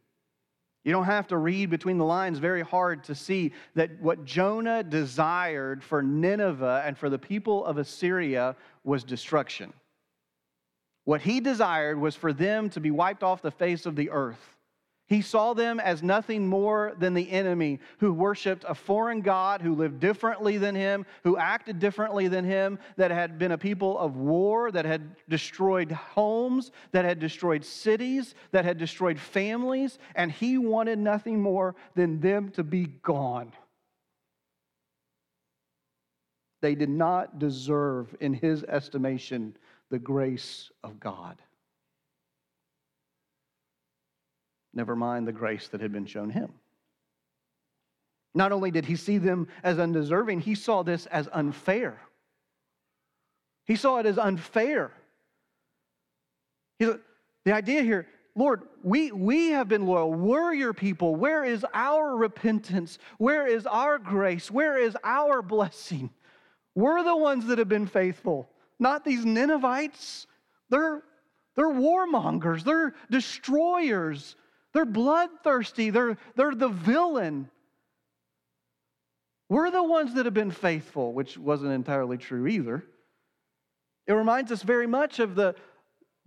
You 0.83 0.91
don't 0.91 1.05
have 1.05 1.27
to 1.27 1.37
read 1.37 1.69
between 1.69 1.97
the 1.97 2.03
lines 2.03 2.39
very 2.39 2.61
hard 2.61 3.05
to 3.05 3.15
see 3.15 3.53
that 3.75 4.01
what 4.01 4.25
Jonah 4.25 4.83
desired 4.83 5.81
for 5.81 6.03
Nineveh 6.03 6.83
and 6.85 6.97
for 6.97 7.09
the 7.09 7.17
people 7.17 7.63
of 7.63 7.77
Assyria 7.77 8.57
was 8.83 9.05
destruction. 9.05 9.71
What 11.05 11.21
he 11.21 11.39
desired 11.39 11.97
was 11.97 12.15
for 12.15 12.33
them 12.33 12.69
to 12.71 12.81
be 12.81 12.91
wiped 12.91 13.23
off 13.23 13.41
the 13.41 13.49
face 13.49 13.85
of 13.85 13.95
the 13.95 14.09
earth. 14.09 14.56
He 15.07 15.21
saw 15.21 15.53
them 15.53 15.79
as 15.79 16.03
nothing 16.03 16.47
more 16.47 16.93
than 16.99 17.13
the 17.13 17.31
enemy 17.31 17.79
who 17.99 18.11
worshiped 18.11 18.65
a 18.67 18.75
foreign 18.75 19.21
God, 19.21 19.61
who 19.61 19.73
lived 19.73 20.01
differently 20.01 20.57
than 20.57 20.75
him, 20.75 21.05
who 21.23 21.37
acted 21.37 21.79
differently 21.79 22.27
than 22.27 22.43
him, 22.43 22.77
that 22.97 23.09
had 23.09 23.39
been 23.39 23.53
a 23.53 23.57
people 23.57 23.97
of 23.97 24.17
war, 24.17 24.69
that 24.69 24.83
had 24.83 25.15
destroyed 25.29 25.93
homes, 25.93 26.71
that 26.91 27.05
had 27.05 27.19
destroyed 27.19 27.63
cities, 27.63 28.35
that 28.51 28.65
had 28.65 28.77
destroyed 28.77 29.17
families, 29.17 29.97
and 30.13 30.29
he 30.29 30.57
wanted 30.57 30.99
nothing 30.99 31.39
more 31.39 31.75
than 31.95 32.19
them 32.19 32.49
to 32.51 32.63
be 32.63 32.87
gone. 33.01 33.53
They 36.59 36.75
did 36.75 36.89
not 36.89 37.39
deserve, 37.39 38.13
in 38.19 38.33
his 38.33 38.63
estimation, 38.65 39.55
the 39.89 39.99
grace 39.99 40.69
of 40.83 40.99
God. 40.99 41.37
Never 44.77 44.95
mind 44.95 45.27
the 45.27 45.33
grace 45.33 45.67
that 45.69 45.81
had 45.81 45.91
been 45.91 46.05
shown 46.05 46.29
him. 46.29 46.53
Not 48.33 48.51
only 48.51 48.71
did 48.71 48.85
he 48.85 48.95
see 48.95 49.17
them 49.17 49.47
as 49.63 49.79
undeserving, 49.79 50.41
he 50.41 50.55
saw 50.55 50.83
this 50.83 51.07
as 51.07 51.27
unfair. 51.33 51.99
He 53.65 53.75
saw 53.75 53.97
it 53.97 54.05
as 54.05 54.17
unfair. 54.17 54.91
the 56.79 57.01
idea 57.47 57.81
here, 57.81 58.07
Lord, 58.35 58.61
we, 58.83 59.11
we 59.11 59.49
have 59.49 59.67
been 59.67 59.87
loyal. 59.87 60.13
We're 60.13 60.53
your 60.53 60.73
people. 60.73 61.15
Where 61.15 61.43
is 61.43 61.65
our 61.73 62.15
repentance? 62.15 62.99
Where 63.17 63.47
is 63.47 63.65
our 63.65 63.97
grace? 63.97 64.51
Where 64.51 64.77
is 64.77 64.95
our 65.03 65.41
blessing? 65.41 66.11
We're 66.75 67.03
the 67.03 67.17
ones 67.17 67.47
that 67.47 67.57
have 67.57 67.67
been 67.67 67.87
faithful, 67.87 68.47
not 68.77 69.03
these 69.03 69.25
Ninevites. 69.25 70.27
They're, 70.69 71.01
they're 71.55 71.65
warmongers, 71.65 72.63
they're 72.63 72.93
destroyers. 73.09 74.35
They're 74.77 74.85
bloodthirsty. 74.85 75.89
They're, 75.89 76.17
they're 76.35 76.53
the 76.53 76.69
villain. 76.69 77.49
We're 79.49 79.71
the 79.71 79.81
ones 79.81 80.13
that 80.13 80.25
have 80.25 80.35
been 80.35 80.51
faithful, 80.51 81.13
which 81.13 81.35
wasn't 81.35 81.71
entirely 81.71 82.19
true 82.19 82.45
either. 82.45 82.83
It 84.05 84.13
reminds 84.13 84.51
us 84.51 84.61
very 84.61 84.85
much 84.85 85.17
of 85.17 85.33
the, 85.33 85.55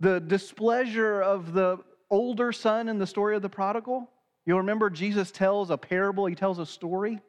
the 0.01 0.19
displeasure 0.19 1.21
of 1.21 1.53
the 1.53 1.77
older 2.09 2.51
son 2.51 2.89
in 2.89 2.99
the 2.99 3.07
story 3.07 3.37
of 3.37 3.41
the 3.41 3.47
prodigal. 3.47 4.09
You'll 4.45 4.57
remember 4.57 4.89
Jesus 4.89 5.31
tells 5.31 5.69
a 5.69 5.77
parable, 5.77 6.25
he 6.25 6.35
tells 6.35 6.59
a 6.59 6.65
story. 6.65 7.21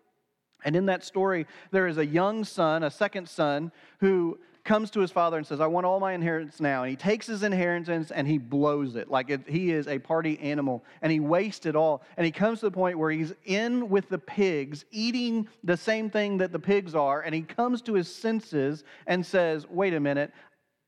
And 0.64 0.74
in 0.74 0.86
that 0.86 1.04
story, 1.04 1.46
there 1.70 1.86
is 1.86 1.98
a 1.98 2.04
young 2.04 2.42
son, 2.42 2.82
a 2.82 2.90
second 2.90 3.28
son, 3.28 3.70
who 4.00 4.40
comes 4.64 4.90
to 4.92 5.00
his 5.00 5.10
father 5.10 5.36
and 5.36 5.46
says, 5.46 5.60
I 5.60 5.66
want 5.66 5.86
all 5.86 5.98
my 5.98 6.12
inheritance 6.12 6.60
now. 6.60 6.82
And 6.82 6.90
he 6.90 6.96
takes 6.96 7.26
his 7.26 7.42
inheritance 7.42 8.10
and 8.10 8.28
he 8.28 8.38
blows 8.38 8.94
it 8.96 9.10
like 9.10 9.30
it, 9.30 9.40
he 9.48 9.72
is 9.72 9.88
a 9.88 9.98
party 9.98 10.38
animal 10.40 10.84
and 11.00 11.10
he 11.10 11.20
wastes 11.20 11.66
it 11.66 11.74
all. 11.74 12.02
And 12.16 12.24
he 12.24 12.30
comes 12.30 12.60
to 12.60 12.66
the 12.66 12.70
point 12.70 12.98
where 12.98 13.10
he's 13.10 13.32
in 13.44 13.88
with 13.88 14.08
the 14.08 14.18
pigs, 14.18 14.84
eating 14.90 15.48
the 15.64 15.76
same 15.76 16.10
thing 16.10 16.38
that 16.38 16.52
the 16.52 16.58
pigs 16.58 16.94
are. 16.94 17.22
And 17.22 17.34
he 17.34 17.42
comes 17.42 17.82
to 17.82 17.94
his 17.94 18.12
senses 18.12 18.84
and 19.06 19.24
says, 19.24 19.68
Wait 19.68 19.94
a 19.94 20.00
minute, 20.00 20.32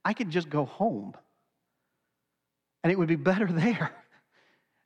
I 0.05 0.13
could 0.13 0.31
just 0.31 0.49
go 0.49 0.65
home 0.65 1.15
and 2.85 2.93
it 2.93 2.99
would 2.99 3.09
be 3.09 3.17
better 3.17 3.47
there. 3.51 3.91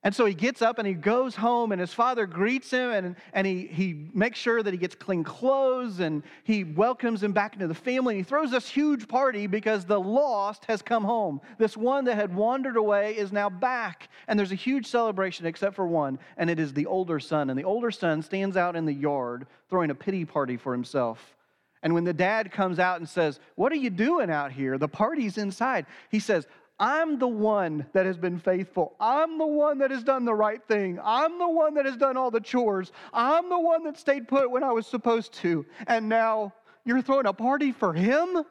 And 0.04 0.14
so 0.14 0.26
he 0.26 0.34
gets 0.34 0.62
up 0.62 0.78
and 0.78 0.86
he 0.86 0.94
goes 0.94 1.34
home, 1.34 1.72
and 1.72 1.80
his 1.80 1.92
father 1.92 2.24
greets 2.24 2.70
him 2.70 2.90
and, 2.90 3.16
and 3.32 3.44
he, 3.44 3.66
he 3.66 4.08
makes 4.14 4.38
sure 4.38 4.62
that 4.62 4.72
he 4.72 4.78
gets 4.78 4.94
clean 4.94 5.24
clothes 5.24 5.98
and 5.98 6.22
he 6.44 6.62
welcomes 6.62 7.20
him 7.22 7.32
back 7.32 7.54
into 7.54 7.66
the 7.66 7.74
family. 7.74 8.14
And 8.14 8.24
he 8.24 8.28
throws 8.28 8.52
this 8.52 8.68
huge 8.68 9.08
party 9.08 9.48
because 9.48 9.84
the 9.84 9.98
lost 9.98 10.64
has 10.66 10.82
come 10.82 11.02
home. 11.02 11.40
This 11.58 11.76
one 11.76 12.04
that 12.04 12.14
had 12.14 12.32
wandered 12.32 12.76
away 12.76 13.16
is 13.16 13.32
now 13.32 13.50
back. 13.50 14.08
And 14.28 14.38
there's 14.38 14.52
a 14.52 14.56
huge 14.56 14.86
celebration, 14.86 15.46
except 15.46 15.74
for 15.74 15.86
one, 15.86 16.20
and 16.36 16.48
it 16.48 16.60
is 16.60 16.72
the 16.72 16.86
older 16.86 17.18
son. 17.18 17.50
And 17.50 17.58
the 17.58 17.64
older 17.64 17.90
son 17.90 18.22
stands 18.22 18.56
out 18.56 18.76
in 18.76 18.86
the 18.86 18.94
yard 18.94 19.48
throwing 19.68 19.90
a 19.90 19.96
pity 19.96 20.24
party 20.24 20.56
for 20.56 20.72
himself. 20.72 21.34
And 21.82 21.92
when 21.92 22.04
the 22.04 22.12
dad 22.12 22.52
comes 22.52 22.78
out 22.78 22.98
and 22.98 23.08
says, 23.08 23.40
What 23.56 23.72
are 23.72 23.76
you 23.76 23.90
doing 23.90 24.30
out 24.30 24.52
here? 24.52 24.78
The 24.78 24.88
party's 24.88 25.38
inside. 25.38 25.86
He 26.10 26.20
says, 26.20 26.46
I'm 26.80 27.18
the 27.18 27.28
one 27.28 27.86
that 27.92 28.06
has 28.06 28.16
been 28.16 28.38
faithful. 28.38 28.94
I'm 29.00 29.36
the 29.38 29.46
one 29.46 29.78
that 29.78 29.90
has 29.90 30.04
done 30.04 30.24
the 30.24 30.34
right 30.34 30.62
thing. 30.62 31.00
I'm 31.02 31.38
the 31.38 31.48
one 31.48 31.74
that 31.74 31.86
has 31.86 31.96
done 31.96 32.16
all 32.16 32.30
the 32.30 32.40
chores. 32.40 32.92
I'm 33.12 33.48
the 33.48 33.58
one 33.58 33.84
that 33.84 33.98
stayed 33.98 34.28
put 34.28 34.50
when 34.50 34.62
I 34.62 34.72
was 34.72 34.86
supposed 34.86 35.32
to. 35.34 35.66
And 35.86 36.08
now 36.08 36.54
you're 36.84 37.02
throwing 37.02 37.26
a 37.26 37.32
party 37.32 37.72
for 37.72 37.92
him? 37.92 38.44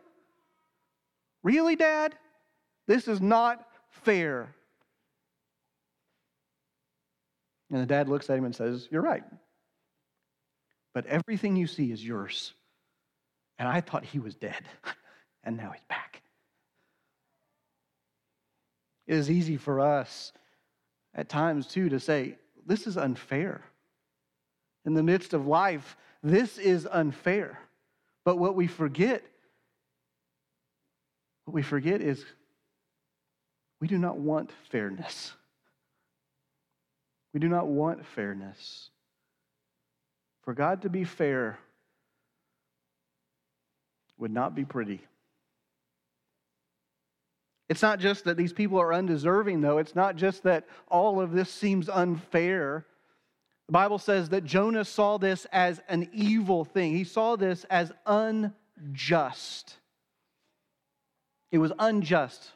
Really, 1.44 1.78
Dad? 1.78 2.16
This 2.88 3.08
is 3.08 3.22
not 3.22 3.66
fair. 4.04 4.54
And 7.70 7.82
the 7.82 7.86
dad 7.86 8.10
looks 8.10 8.30
at 8.30 8.38
him 8.38 8.46
and 8.46 8.56
says, 8.56 8.88
You're 8.92 9.02
right. 9.02 9.24
But 10.94 11.06
everything 11.06 11.56
you 11.56 11.68
see 11.68 11.92
is 11.92 12.04
yours. 12.04 12.54
And 13.60 13.68
I 13.68 13.82
thought 13.82 14.06
he 14.06 14.20
was 14.20 14.36
dead, 14.36 14.64
and 15.44 15.58
now 15.58 15.72
he's 15.72 15.84
back. 15.90 16.22
It 19.08 19.16
is 19.16 19.32
easy 19.32 19.58
for 19.58 19.80
us 19.80 20.34
at 21.16 21.30
times, 21.30 21.68
too, 21.68 21.90
to 21.90 22.00
say, 22.00 22.38
this 22.66 22.86
is 22.86 22.98
unfair. 22.98 23.62
In 24.86 24.94
the 24.94 25.04
midst 25.04 25.34
of 25.34 25.48
life, 25.48 25.98
this 26.22 26.58
is 26.58 26.88
unfair. 26.90 27.60
But 28.26 28.38
what 28.38 28.56
we 28.56 28.68
forget, 28.68 29.24
what 31.46 31.54
we 31.54 31.62
forget 31.62 32.02
is 32.02 32.26
we 33.80 33.88
do 33.88 33.98
not 33.98 34.18
want 34.18 34.52
fairness. 34.70 35.34
We 37.34 37.40
do 37.40 37.48
not 37.48 37.68
want 37.68 38.06
fairness. 38.06 38.90
For 40.44 40.54
God 40.54 40.82
to 40.82 40.90
be 40.90 41.04
fair 41.04 41.60
would 44.18 44.32
not 44.32 44.56
be 44.56 44.66
pretty. 44.66 45.02
It's 47.70 47.82
not 47.82 48.00
just 48.00 48.24
that 48.26 48.38
these 48.38 48.54
people 48.54 48.80
are 48.80 48.94
undeserving, 48.94 49.62
though. 49.62 49.78
It's 49.78 49.96
not 49.96 50.16
just 50.16 50.44
that 50.44 50.66
all 50.88 51.20
of 51.20 51.32
this 51.32 51.50
seems 51.50 51.90
unfair. 51.90 52.86
The 53.68 53.74
Bible 53.74 54.00
says 54.00 54.30
that 54.30 54.46
Jonah 54.46 54.86
saw 54.86 55.18
this 55.18 55.46
as 55.52 55.82
an 55.90 56.10
evil 56.14 56.64
thing, 56.64 56.96
he 56.96 57.04
saw 57.04 57.36
this 57.36 57.66
as 57.66 57.92
unjust. 58.06 59.76
It 61.52 61.58
was 61.58 61.72
unjust. 61.78 62.52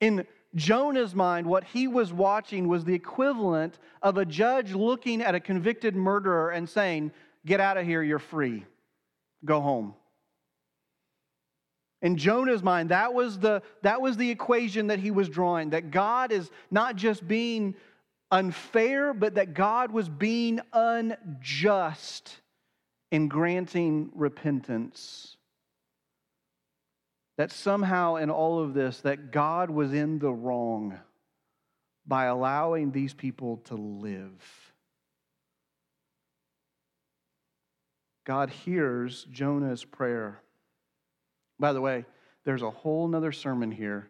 In 0.00 0.26
Jonah's 0.54 1.14
mind, 1.14 1.46
what 1.46 1.64
he 1.64 1.88
was 1.88 2.12
watching 2.12 2.68
was 2.68 2.84
the 2.84 2.94
equivalent 2.94 3.78
of 4.02 4.16
a 4.16 4.24
judge 4.24 4.72
looking 4.72 5.20
at 5.20 5.34
a 5.34 5.40
convicted 5.40 5.94
murderer 5.94 6.50
and 6.50 6.68
saying, 6.68 7.12
Get 7.46 7.60
out 7.60 7.76
of 7.76 7.84
here, 7.84 8.02
you're 8.02 8.18
free. 8.18 8.64
Go 9.44 9.60
home. 9.60 9.94
In 12.00 12.16
Jonah's 12.16 12.62
mind, 12.62 12.90
that 12.90 13.12
was, 13.12 13.38
the, 13.38 13.62
that 13.82 14.00
was 14.00 14.16
the 14.16 14.30
equation 14.30 14.86
that 14.88 15.00
he 15.00 15.10
was 15.10 15.28
drawing 15.28 15.70
that 15.70 15.90
God 15.90 16.30
is 16.30 16.48
not 16.70 16.96
just 16.96 17.26
being 17.26 17.74
unfair, 18.30 19.12
but 19.12 19.34
that 19.34 19.54
God 19.54 19.90
was 19.90 20.08
being 20.08 20.60
unjust 20.72 22.40
in 23.10 23.28
granting 23.28 24.10
repentance. 24.14 25.36
That 27.36 27.50
somehow 27.50 28.16
in 28.16 28.30
all 28.30 28.60
of 28.60 28.74
this, 28.74 29.00
that 29.00 29.32
God 29.32 29.70
was 29.70 29.92
in 29.92 30.18
the 30.18 30.32
wrong 30.32 30.98
by 32.06 32.24
allowing 32.24 32.90
these 32.90 33.14
people 33.14 33.58
to 33.66 33.74
live. 33.74 34.72
God 38.24 38.50
hears 38.50 39.24
Jonah's 39.30 39.84
prayer. 39.84 40.42
By 41.58 41.72
the 41.72 41.80
way, 41.80 42.04
there's 42.44 42.62
a 42.62 42.70
whole 42.70 43.08
nother 43.08 43.32
sermon 43.32 43.70
here 43.70 44.08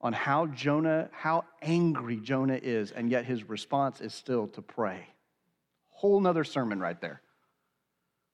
on 0.00 0.12
how 0.12 0.46
Jonah, 0.46 1.08
how 1.12 1.44
angry 1.62 2.16
Jonah 2.16 2.60
is, 2.62 2.92
and 2.92 3.10
yet 3.10 3.24
his 3.24 3.48
response 3.48 4.00
is 4.00 4.14
still 4.14 4.46
to 4.48 4.62
pray. 4.62 5.06
Whole 5.88 6.20
nother 6.20 6.44
sermon 6.44 6.80
right 6.80 7.00
there. 7.00 7.20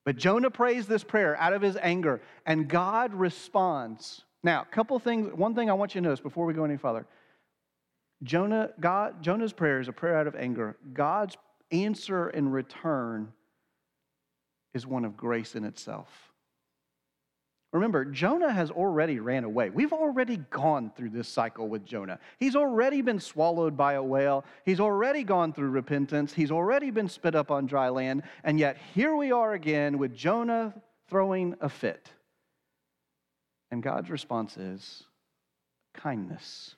But 0.04 0.16
Jonah 0.16 0.50
prays 0.50 0.86
this 0.86 1.02
prayer 1.02 1.36
out 1.38 1.54
of 1.54 1.62
his 1.62 1.78
anger, 1.80 2.20
and 2.44 2.68
God 2.68 3.14
responds. 3.14 4.22
Now, 4.42 4.62
a 4.62 4.74
couple 4.74 4.98
things, 4.98 5.32
one 5.32 5.54
thing 5.54 5.70
I 5.70 5.72
want 5.72 5.94
you 5.94 6.02
to 6.02 6.06
notice 6.06 6.20
before 6.20 6.44
we 6.44 6.52
go 6.52 6.64
any 6.64 6.76
further. 6.76 7.06
Jonah, 8.22 8.70
God, 8.78 9.22
Jonah's 9.22 9.54
prayer 9.54 9.80
is 9.80 9.88
a 9.88 9.92
prayer 9.92 10.18
out 10.18 10.26
of 10.26 10.36
anger. 10.36 10.76
God's 10.92 11.36
answer 11.70 12.28
in 12.28 12.50
return 12.50 13.32
is 14.74 14.86
one 14.86 15.06
of 15.06 15.16
grace 15.16 15.54
in 15.54 15.64
itself. 15.64 16.33
Remember, 17.74 18.04
Jonah 18.04 18.52
has 18.52 18.70
already 18.70 19.18
ran 19.18 19.42
away. 19.42 19.68
We've 19.68 19.92
already 19.92 20.36
gone 20.36 20.92
through 20.96 21.10
this 21.10 21.26
cycle 21.26 21.68
with 21.68 21.84
Jonah. 21.84 22.20
He's 22.38 22.54
already 22.54 23.02
been 23.02 23.18
swallowed 23.18 23.76
by 23.76 23.94
a 23.94 24.02
whale. 24.02 24.44
He's 24.64 24.78
already 24.78 25.24
gone 25.24 25.52
through 25.52 25.70
repentance. 25.70 26.32
He's 26.32 26.52
already 26.52 26.92
been 26.92 27.08
spit 27.08 27.34
up 27.34 27.50
on 27.50 27.66
dry 27.66 27.88
land. 27.88 28.22
And 28.44 28.60
yet, 28.60 28.78
here 28.94 29.16
we 29.16 29.32
are 29.32 29.54
again 29.54 29.98
with 29.98 30.14
Jonah 30.14 30.72
throwing 31.08 31.56
a 31.60 31.68
fit. 31.68 32.08
And 33.72 33.82
God's 33.82 34.08
response 34.08 34.56
is 34.56 35.02
kindness. 35.94 36.76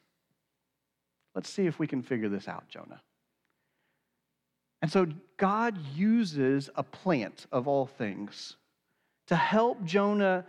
Let's 1.34 1.50
see 1.50 1.66
if 1.66 1.78
we 1.78 1.86
can 1.86 2.00
figure 2.00 2.30
this 2.30 2.48
out, 2.48 2.70
Jonah. 2.70 3.02
And 4.80 4.90
so, 4.90 5.08
God 5.36 5.76
uses 5.94 6.70
a 6.74 6.82
plant 6.82 7.46
of 7.52 7.68
all 7.68 7.84
things 7.84 8.56
to 9.26 9.36
help 9.36 9.84
Jonah 9.84 10.46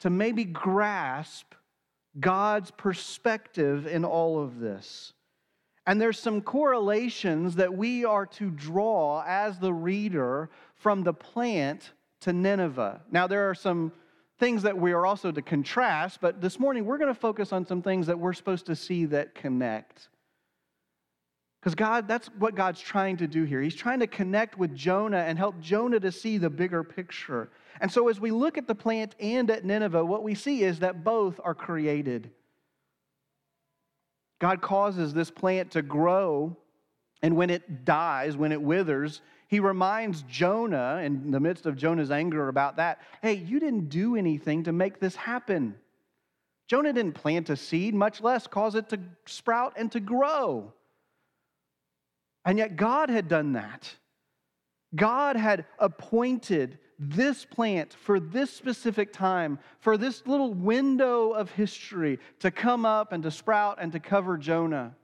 to 0.00 0.10
maybe 0.10 0.44
grasp 0.44 1.54
God's 2.20 2.70
perspective 2.70 3.86
in 3.86 4.04
all 4.04 4.42
of 4.42 4.60
this. 4.60 5.12
And 5.86 6.00
there's 6.00 6.18
some 6.18 6.42
correlations 6.42 7.56
that 7.56 7.74
we 7.74 8.04
are 8.04 8.26
to 8.26 8.50
draw 8.50 9.24
as 9.26 9.58
the 9.58 9.72
reader 9.72 10.50
from 10.74 11.02
the 11.02 11.14
plant 11.14 11.92
to 12.20 12.32
Nineveh. 12.32 13.00
Now, 13.10 13.26
there 13.26 13.48
are 13.48 13.54
some 13.54 13.92
things 14.38 14.62
that 14.62 14.76
we 14.76 14.92
are 14.92 15.06
also 15.06 15.32
to 15.32 15.42
contrast, 15.42 16.20
but 16.20 16.40
this 16.40 16.60
morning 16.60 16.84
we're 16.84 16.98
going 16.98 17.12
to 17.12 17.18
focus 17.18 17.52
on 17.52 17.66
some 17.66 17.82
things 17.82 18.06
that 18.06 18.18
we're 18.18 18.32
supposed 18.32 18.66
to 18.66 18.76
see 18.76 19.04
that 19.06 19.34
connect. 19.34 20.08
Because 21.60 21.74
God, 21.74 22.06
that's 22.06 22.28
what 22.38 22.54
God's 22.54 22.80
trying 22.80 23.16
to 23.16 23.26
do 23.26 23.44
here. 23.44 23.60
He's 23.60 23.74
trying 23.74 24.00
to 24.00 24.06
connect 24.06 24.58
with 24.58 24.74
Jonah 24.74 25.18
and 25.18 25.36
help 25.36 25.58
Jonah 25.60 25.98
to 26.00 26.12
see 26.12 26.38
the 26.38 26.50
bigger 26.50 26.84
picture. 26.84 27.50
And 27.80 27.90
so, 27.90 28.08
as 28.08 28.20
we 28.20 28.30
look 28.30 28.58
at 28.58 28.68
the 28.68 28.74
plant 28.74 29.16
and 29.18 29.50
at 29.50 29.64
Nineveh, 29.64 30.04
what 30.04 30.22
we 30.22 30.34
see 30.34 30.62
is 30.62 30.78
that 30.80 31.02
both 31.02 31.40
are 31.42 31.54
created. 31.54 32.30
God 34.38 34.60
causes 34.60 35.12
this 35.12 35.30
plant 35.32 35.72
to 35.72 35.82
grow, 35.82 36.56
and 37.22 37.36
when 37.36 37.50
it 37.50 37.84
dies, 37.84 38.36
when 38.36 38.52
it 38.52 38.62
withers, 38.62 39.20
he 39.48 39.58
reminds 39.58 40.22
Jonah, 40.22 41.00
in 41.02 41.32
the 41.32 41.40
midst 41.40 41.66
of 41.66 41.76
Jonah's 41.76 42.12
anger 42.12 42.48
about 42.48 42.76
that, 42.76 43.00
hey, 43.20 43.34
you 43.34 43.58
didn't 43.58 43.88
do 43.88 44.14
anything 44.14 44.64
to 44.64 44.72
make 44.72 45.00
this 45.00 45.16
happen. 45.16 45.74
Jonah 46.68 46.92
didn't 46.92 47.14
plant 47.14 47.50
a 47.50 47.56
seed, 47.56 47.94
much 47.94 48.20
less 48.20 48.46
cause 48.46 48.74
it 48.74 48.90
to 48.90 49.00
sprout 49.26 49.72
and 49.76 49.90
to 49.92 50.00
grow. 50.00 50.72
And 52.48 52.56
yet, 52.56 52.76
God 52.76 53.10
had 53.10 53.28
done 53.28 53.52
that. 53.52 53.94
God 54.94 55.36
had 55.36 55.66
appointed 55.78 56.78
this 56.98 57.44
plant 57.44 57.92
for 57.92 58.18
this 58.18 58.50
specific 58.50 59.12
time, 59.12 59.58
for 59.80 59.98
this 59.98 60.26
little 60.26 60.54
window 60.54 61.32
of 61.32 61.50
history 61.50 62.18
to 62.38 62.50
come 62.50 62.86
up 62.86 63.12
and 63.12 63.22
to 63.24 63.30
sprout 63.30 63.76
and 63.82 63.92
to 63.92 64.00
cover 64.00 64.38
Jonah. 64.38 64.94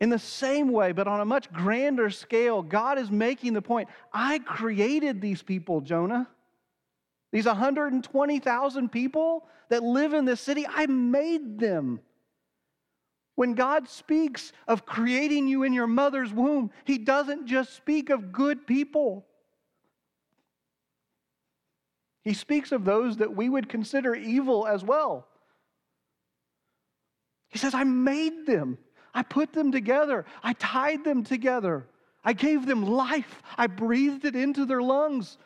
In 0.00 0.08
the 0.08 0.20
same 0.20 0.70
way, 0.70 0.92
but 0.92 1.08
on 1.08 1.18
a 1.18 1.24
much 1.24 1.52
grander 1.52 2.10
scale, 2.10 2.62
God 2.62 2.96
is 2.96 3.10
making 3.10 3.52
the 3.52 3.60
point 3.60 3.88
I 4.12 4.38
created 4.38 5.20
these 5.20 5.42
people, 5.42 5.80
Jonah. 5.80 6.28
These 7.32 7.46
120,000 7.46 8.92
people 8.92 9.48
that 9.68 9.82
live 9.82 10.14
in 10.14 10.26
this 10.26 10.40
city, 10.40 10.64
I 10.64 10.86
made 10.86 11.58
them. 11.58 11.98
When 13.34 13.54
God 13.54 13.88
speaks 13.88 14.52
of 14.68 14.84
creating 14.84 15.48
you 15.48 15.62
in 15.62 15.72
your 15.72 15.86
mother's 15.86 16.32
womb, 16.32 16.70
He 16.84 16.98
doesn't 16.98 17.46
just 17.46 17.74
speak 17.74 18.10
of 18.10 18.32
good 18.32 18.66
people. 18.66 19.26
He 22.22 22.34
speaks 22.34 22.72
of 22.72 22.84
those 22.84 23.16
that 23.16 23.34
we 23.34 23.48
would 23.48 23.68
consider 23.68 24.14
evil 24.14 24.66
as 24.66 24.84
well. 24.84 25.26
He 27.48 27.58
says, 27.58 27.74
I 27.74 27.84
made 27.84 28.46
them. 28.46 28.78
I 29.12 29.22
put 29.22 29.52
them 29.52 29.72
together. 29.72 30.24
I 30.42 30.52
tied 30.54 31.04
them 31.04 31.24
together. 31.24 31.86
I 32.24 32.32
gave 32.32 32.66
them 32.66 32.84
life. 32.84 33.42
I 33.58 33.66
breathed 33.66 34.24
it 34.24 34.36
into 34.36 34.64
their 34.64 34.80
lungs. 34.80 35.36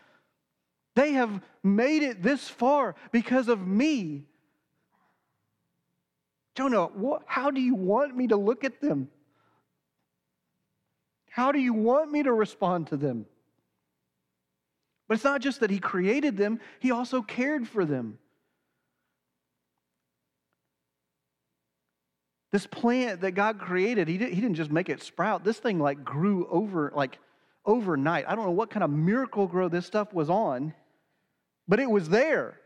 They 0.94 1.12
have 1.12 1.40
made 1.62 2.02
it 2.02 2.22
this 2.22 2.48
far 2.48 2.94
because 3.10 3.48
of 3.48 3.66
me. 3.66 4.24
Jonah, 6.56 6.86
what, 6.86 7.22
how 7.26 7.50
do 7.50 7.60
you 7.60 7.74
want 7.74 8.16
me 8.16 8.28
to 8.28 8.36
look 8.36 8.64
at 8.64 8.80
them? 8.80 9.08
How 11.28 11.52
do 11.52 11.58
you 11.58 11.74
want 11.74 12.10
me 12.10 12.22
to 12.22 12.32
respond 12.32 12.86
to 12.88 12.96
them? 12.96 13.26
But 15.06 15.14
it's 15.14 15.24
not 15.24 15.42
just 15.42 15.60
that 15.60 15.70
he 15.70 15.78
created 15.78 16.36
them, 16.36 16.60
he 16.80 16.90
also 16.90 17.20
cared 17.20 17.68
for 17.68 17.84
them. 17.84 18.18
This 22.52 22.66
plant 22.66 23.20
that 23.20 23.32
God 23.32 23.58
created, 23.58 24.08
he, 24.08 24.16
did, 24.16 24.32
he 24.32 24.40
didn't 24.40 24.56
just 24.56 24.70
make 24.70 24.88
it 24.88 25.02
sprout. 25.02 25.44
This 25.44 25.58
thing 25.58 25.78
like 25.78 26.04
grew 26.04 26.48
over, 26.48 26.90
like 26.94 27.18
overnight. 27.66 28.24
I 28.26 28.34
don't 28.34 28.46
know 28.46 28.52
what 28.52 28.70
kind 28.70 28.82
of 28.82 28.88
Miracle-Gro 28.88 29.68
this 29.68 29.84
stuff 29.84 30.14
was 30.14 30.30
on, 30.30 30.72
but 31.68 31.80
it 31.80 31.90
was 31.90 32.08
there. 32.08 32.58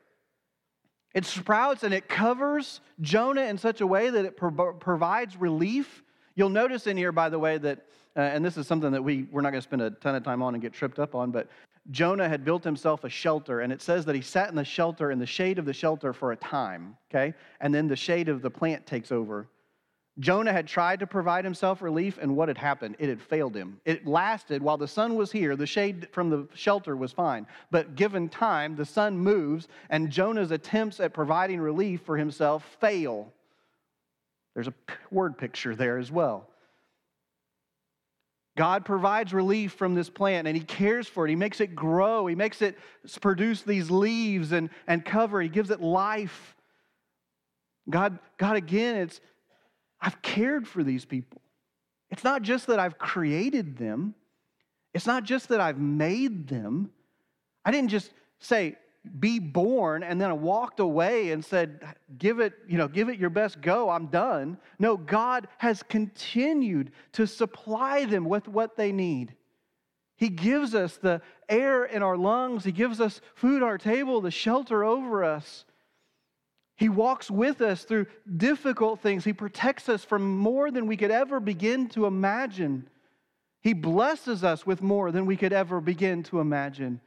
It 1.15 1.25
sprouts 1.25 1.83
and 1.83 1.93
it 1.93 2.09
covers 2.09 2.81
Jonah 3.01 3.43
in 3.43 3.59
such 3.59 3.81
a 3.81 3.87
way 3.87 4.11
that 4.11 4.25
it 4.25 4.37
pro- 4.37 4.73
provides 4.73 5.37
relief. 5.37 6.03
You'll 6.37 6.51
notice 6.51 6.87
in 6.87 6.97
here, 6.97 7.13
by 7.13 7.29
the 7.29 7.39
way, 7.39 7.59
that, 7.59 7.87
uh, 8.17 8.21
and 8.21 8.45
this 8.45 8.57
is 8.57 8.67
something 8.67 8.93
that 8.93 9.03
we, 9.03 9.27
we're 9.33 9.41
not 9.41 9.51
going 9.51 9.61
to 9.61 9.67
spend 9.69 9.83
a 9.83 9.91
ton 9.91 10.15
of 10.15 10.23
time 10.23 10.43
on 10.43 10.55
and 10.55 10.63
get 10.63 10.73
tripped 10.73 10.99
up 10.99 11.15
on, 11.15 11.31
but 11.31 11.49
Jonah 11.91 12.29
had 12.29 12.45
built 12.45 12.63
himself 12.63 13.05
a 13.05 13.09
shelter, 13.09 13.61
and 13.61 13.73
it 13.73 13.83
says 13.83 14.05
that 14.05 14.15
he 14.15 14.21
sat 14.21 14.49
in 14.51 14.55
the 14.55 14.65
shelter, 14.65 15.11
in 15.11 15.19
the 15.19 15.27
shade 15.27 15.59
of 15.59 15.65
the 15.65 15.73
shelter 15.73 16.13
for 16.13 16.33
a 16.33 16.37
time, 16.37 16.97
okay? 17.11 17.35
And 17.61 17.75
then 17.75 17.89
the 17.89 17.97
shade 17.97 18.29
of 18.29 18.43
the 18.43 18.51
plant 18.51 18.87
takes 18.87 19.11
over. 19.11 19.49
Jonah 20.19 20.53
had 20.53 20.67
tried 20.67 21.01
to 21.01 21.07
provide 21.07 21.45
himself 21.45 21.81
relief, 21.81 22.19
and 22.21 22.37
what 22.37 22.49
had 22.49 22.59
happened? 22.59 22.97
It 22.99 23.09
had 23.09 23.23
failed 23.23 23.55
him. 23.55 23.81
It 23.85 24.07
lasted 24.07 24.61
while 24.61 24.77
the 24.77 24.89
sun 24.89 25.15
was 25.15 25.33
here. 25.33 25.57
The 25.57 25.67
shade 25.67 26.09
from 26.13 26.29
the 26.29 26.49
shelter 26.55 26.97
was 26.97 27.13
fine. 27.13 27.47
But 27.71 27.95
given 27.95 28.29
time, 28.29 28.77
the 28.77 28.85
sun 28.85 29.17
moves, 29.17 29.69
and 29.89 30.11
Jonah's 30.11 30.51
attempts 30.51 31.01
at 31.01 31.15
providing 31.15 31.61
relief 31.61 32.03
for 32.03 32.17
himself 32.17 32.65
fail. 32.81 33.33
There's 34.55 34.69
a 34.69 34.75
word 35.11 35.39
picture 35.39 35.75
there 35.77 35.97
as 35.97 36.11
well. 36.11 36.51
God 38.57 38.85
provides 38.85 39.33
relief 39.33 39.73
from 39.73 39.95
this 39.95 40.11
plant 40.11 40.47
and 40.47 40.57
He 40.57 40.63
cares 40.63 41.07
for 41.09 41.25
it. 41.25 41.31
He 41.31 41.37
makes 41.37 41.61
it 41.61 41.75
grow. 41.75 42.27
He 42.27 42.35
makes 42.35 42.61
it 42.61 42.77
produce 43.21 43.63
these 43.63 43.91
leaves 43.91 44.53
and, 44.53 44.71
and 44.87 45.05
cover. 45.05 45.41
He 45.41 45.49
gives 45.49 45.71
it 45.71 45.81
life. 45.81 46.57
God, 47.89 48.19
God, 48.37 48.57
again, 48.57 48.97
it's 48.97 49.21
I've 50.01 50.21
cared 50.23 50.67
for 50.67 50.83
these 50.83 51.05
people. 51.05 51.41
It's 52.11 52.25
not 52.25 52.43
just 52.43 52.67
that 52.67 52.79
I've 52.79 52.99
created 52.99 53.77
them, 53.77 54.15
it's 54.93 55.07
not 55.07 55.25
just 55.25 55.49
that 55.49 55.61
I've 55.61 55.79
made 55.79 56.49
them. 56.49 56.91
I 57.65 57.71
didn't 57.71 57.91
just 57.91 58.13
say, 58.41 58.77
be 59.19 59.39
born 59.39 60.03
and 60.03 60.21
then 60.21 60.31
I 60.31 60.35
walked 60.35 60.81
away 60.81 61.31
and 61.31 61.45
said, 61.45 61.81
give 62.19 62.39
it, 62.39 62.53
you 62.69 62.77
know, 62.77 62.89
give 62.89 63.09
it 63.09 63.19
your 63.19 63.31
best 63.31 63.61
go, 63.61 63.89
I'm 63.89 64.07
done. 64.07 64.59
No, 64.79 64.97
God 64.97 65.49
has 65.59 65.83
continued 65.83 66.93
to 67.13 67.27
supply 67.27 68.05
them 68.05 68.25
with 68.25 68.47
what 68.47 68.77
they 68.77 68.93
need. 68.93 69.35
He 70.17 70.29
gives 70.29 70.75
us 70.75 70.99
the 70.99 71.23
air 71.49 71.85
in 71.85 72.03
our 72.03 72.17
lungs, 72.17 72.65
He 72.65 72.73
gives 72.73 73.01
us 73.01 73.21
food 73.35 73.63
on 73.63 73.69
our 73.69 73.79
table, 73.79 74.21
the 74.21 74.31
shelter 74.31 74.85
over 74.85 75.25
us. 75.25 75.65
He 76.81 76.89
walks 76.89 77.31
with 77.31 77.61
us 77.61 77.85
through 77.85 78.07
difficult 78.39 79.01
things. 79.01 79.23
He 79.23 79.35
protects 79.35 79.91
us 79.91 80.03
from 80.03 80.39
more 80.39 80.71
than 80.71 80.87
we 80.87 80.97
could 80.97 81.11
ever 81.11 81.39
begin 81.39 81.91
to 81.91 82.07
imagine. 82.07 82.89
He 83.61 83.75
blesses 83.75 84.43
us 84.43 84.65
with 84.65 84.81
more 84.81 85.13
than 85.13 85.27
we 85.27 85.37
could 85.37 85.53
ever 85.53 85.83
begin 85.83 86.23
to 86.25 86.41
imagine. 86.41 87.03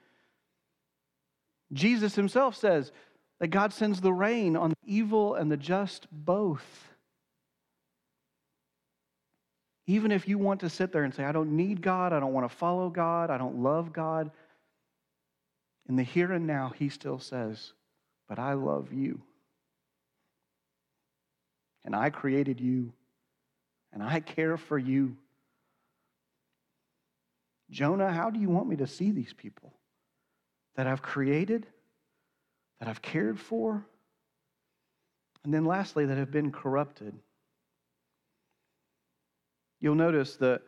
Jesus 1.73 2.13
himself 2.13 2.55
says 2.55 2.91
that 3.39 3.47
God 3.47 3.73
sends 3.73 3.99
the 3.99 4.13
rain 4.13 4.55
on 4.55 4.69
the 4.69 4.75
evil 4.85 5.33
and 5.33 5.51
the 5.51 5.57
just 5.57 6.05
both. 6.11 6.93
Even 9.87 10.11
if 10.11 10.27
you 10.27 10.37
want 10.37 10.59
to 10.59 10.69
sit 10.69 10.91
there 10.91 11.03
and 11.03 11.15
say, 11.15 11.23
I 11.23 11.31
don't 11.31 11.57
need 11.57 11.81
God, 11.81 12.13
I 12.13 12.19
don't 12.19 12.33
want 12.33 12.47
to 12.47 12.55
follow 12.55 12.91
God, 12.91 13.31
I 13.31 13.39
don't 13.39 13.63
love 13.63 13.91
God, 13.91 14.29
in 15.89 15.95
the 15.95 16.03
here 16.03 16.31
and 16.31 16.45
now, 16.45 16.73
he 16.77 16.89
still 16.89 17.17
says, 17.17 17.73
But 18.29 18.37
I 18.37 18.53
love 18.53 18.93
you 18.93 19.23
and 21.85 21.95
I 21.95 22.09
created 22.09 22.59
you, 22.59 22.93
and 23.91 24.01
I 24.01 24.19
care 24.19 24.57
for 24.57 24.77
you. 24.77 25.17
Jonah, 27.69 28.11
how 28.11 28.29
do 28.29 28.39
you 28.39 28.49
want 28.49 28.67
me 28.67 28.75
to 28.77 28.87
see 28.87 29.11
these 29.11 29.33
people 29.33 29.73
that 30.75 30.87
I've 30.87 31.01
created, 31.01 31.67
that 32.79 32.87
I've 32.87 33.01
cared 33.01 33.39
for, 33.39 33.85
and 35.43 35.53
then 35.53 35.65
lastly, 35.65 36.05
that 36.05 36.17
have 36.17 36.31
been 36.31 36.51
corrupted? 36.51 37.13
You'll 39.79 39.95
notice 39.95 40.37
that 40.37 40.61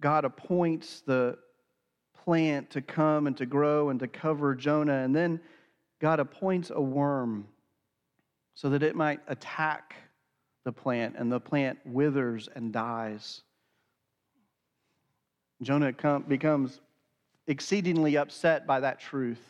God 0.00 0.24
appoints 0.24 1.00
the 1.00 1.36
plant 2.24 2.70
to 2.70 2.80
come 2.80 3.26
and 3.26 3.36
to 3.36 3.46
grow 3.46 3.88
and 3.88 3.98
to 4.00 4.06
cover 4.06 4.54
Jonah, 4.54 4.98
and 4.98 5.14
then 5.14 5.40
God 6.00 6.20
appoints 6.20 6.70
a 6.70 6.80
worm 6.80 7.48
so 8.60 8.68
that 8.68 8.82
it 8.82 8.94
might 8.94 9.20
attack 9.26 9.94
the 10.64 10.72
plant 10.72 11.14
and 11.16 11.32
the 11.32 11.40
plant 11.40 11.78
withers 11.86 12.46
and 12.54 12.74
dies. 12.74 13.40
Jonah 15.62 15.94
becomes 16.28 16.82
exceedingly 17.46 18.18
upset 18.18 18.66
by 18.66 18.80
that 18.80 19.00
truth 19.00 19.40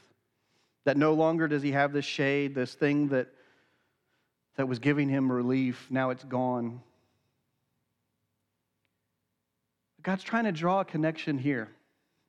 that 0.85 0.97
no 0.97 1.13
longer 1.13 1.49
does 1.49 1.61
he 1.61 1.73
have 1.73 1.93
this 1.93 2.05
shade, 2.05 2.55
this 2.55 2.75
thing 2.75 3.09
that, 3.09 3.27
that 4.55 4.69
was 4.69 4.79
giving 4.79 5.09
him 5.09 5.33
relief. 5.33 5.89
Now 5.91 6.11
it's 6.11 6.23
gone. 6.23 6.81
God's 10.05 10.23
trying 10.23 10.45
to 10.45 10.53
draw 10.53 10.83
a 10.83 10.85
connection 10.85 11.37
here 11.37 11.69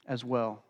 as 0.07 0.25
well. 0.25 0.63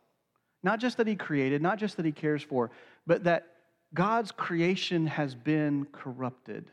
Not 0.62 0.82
just 0.82 0.98
that 0.98 1.08
he 1.08 1.16
created, 1.16 1.62
not 1.62 1.80
just 1.80 1.96
that 1.96 2.06
he 2.06 2.12
cares 2.12 2.44
for, 2.44 2.70
but 3.08 3.24
that 3.24 3.51
God's 3.94 4.32
creation 4.32 5.08
has 5.08 5.36
been 5.36 5.86
corrupted. 5.92 6.72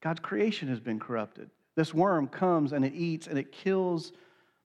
God's 0.00 0.20
creation 0.20 0.68
has 0.68 0.80
been 0.80 0.98
corrupted. 0.98 1.50
This 1.76 1.94
worm 1.94 2.26
comes 2.26 2.72
and 2.72 2.84
it 2.84 2.94
eats 2.94 3.26
and 3.26 3.38
it 3.38 3.52
kills 3.52 4.12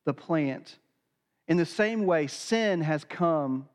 the 0.06 0.14
plant. 0.14 0.80
In 1.48 1.58
the 1.58 1.66
same 1.66 2.06
way, 2.06 2.28
sin 2.28 2.82
has 2.82 3.04
come 3.04 3.68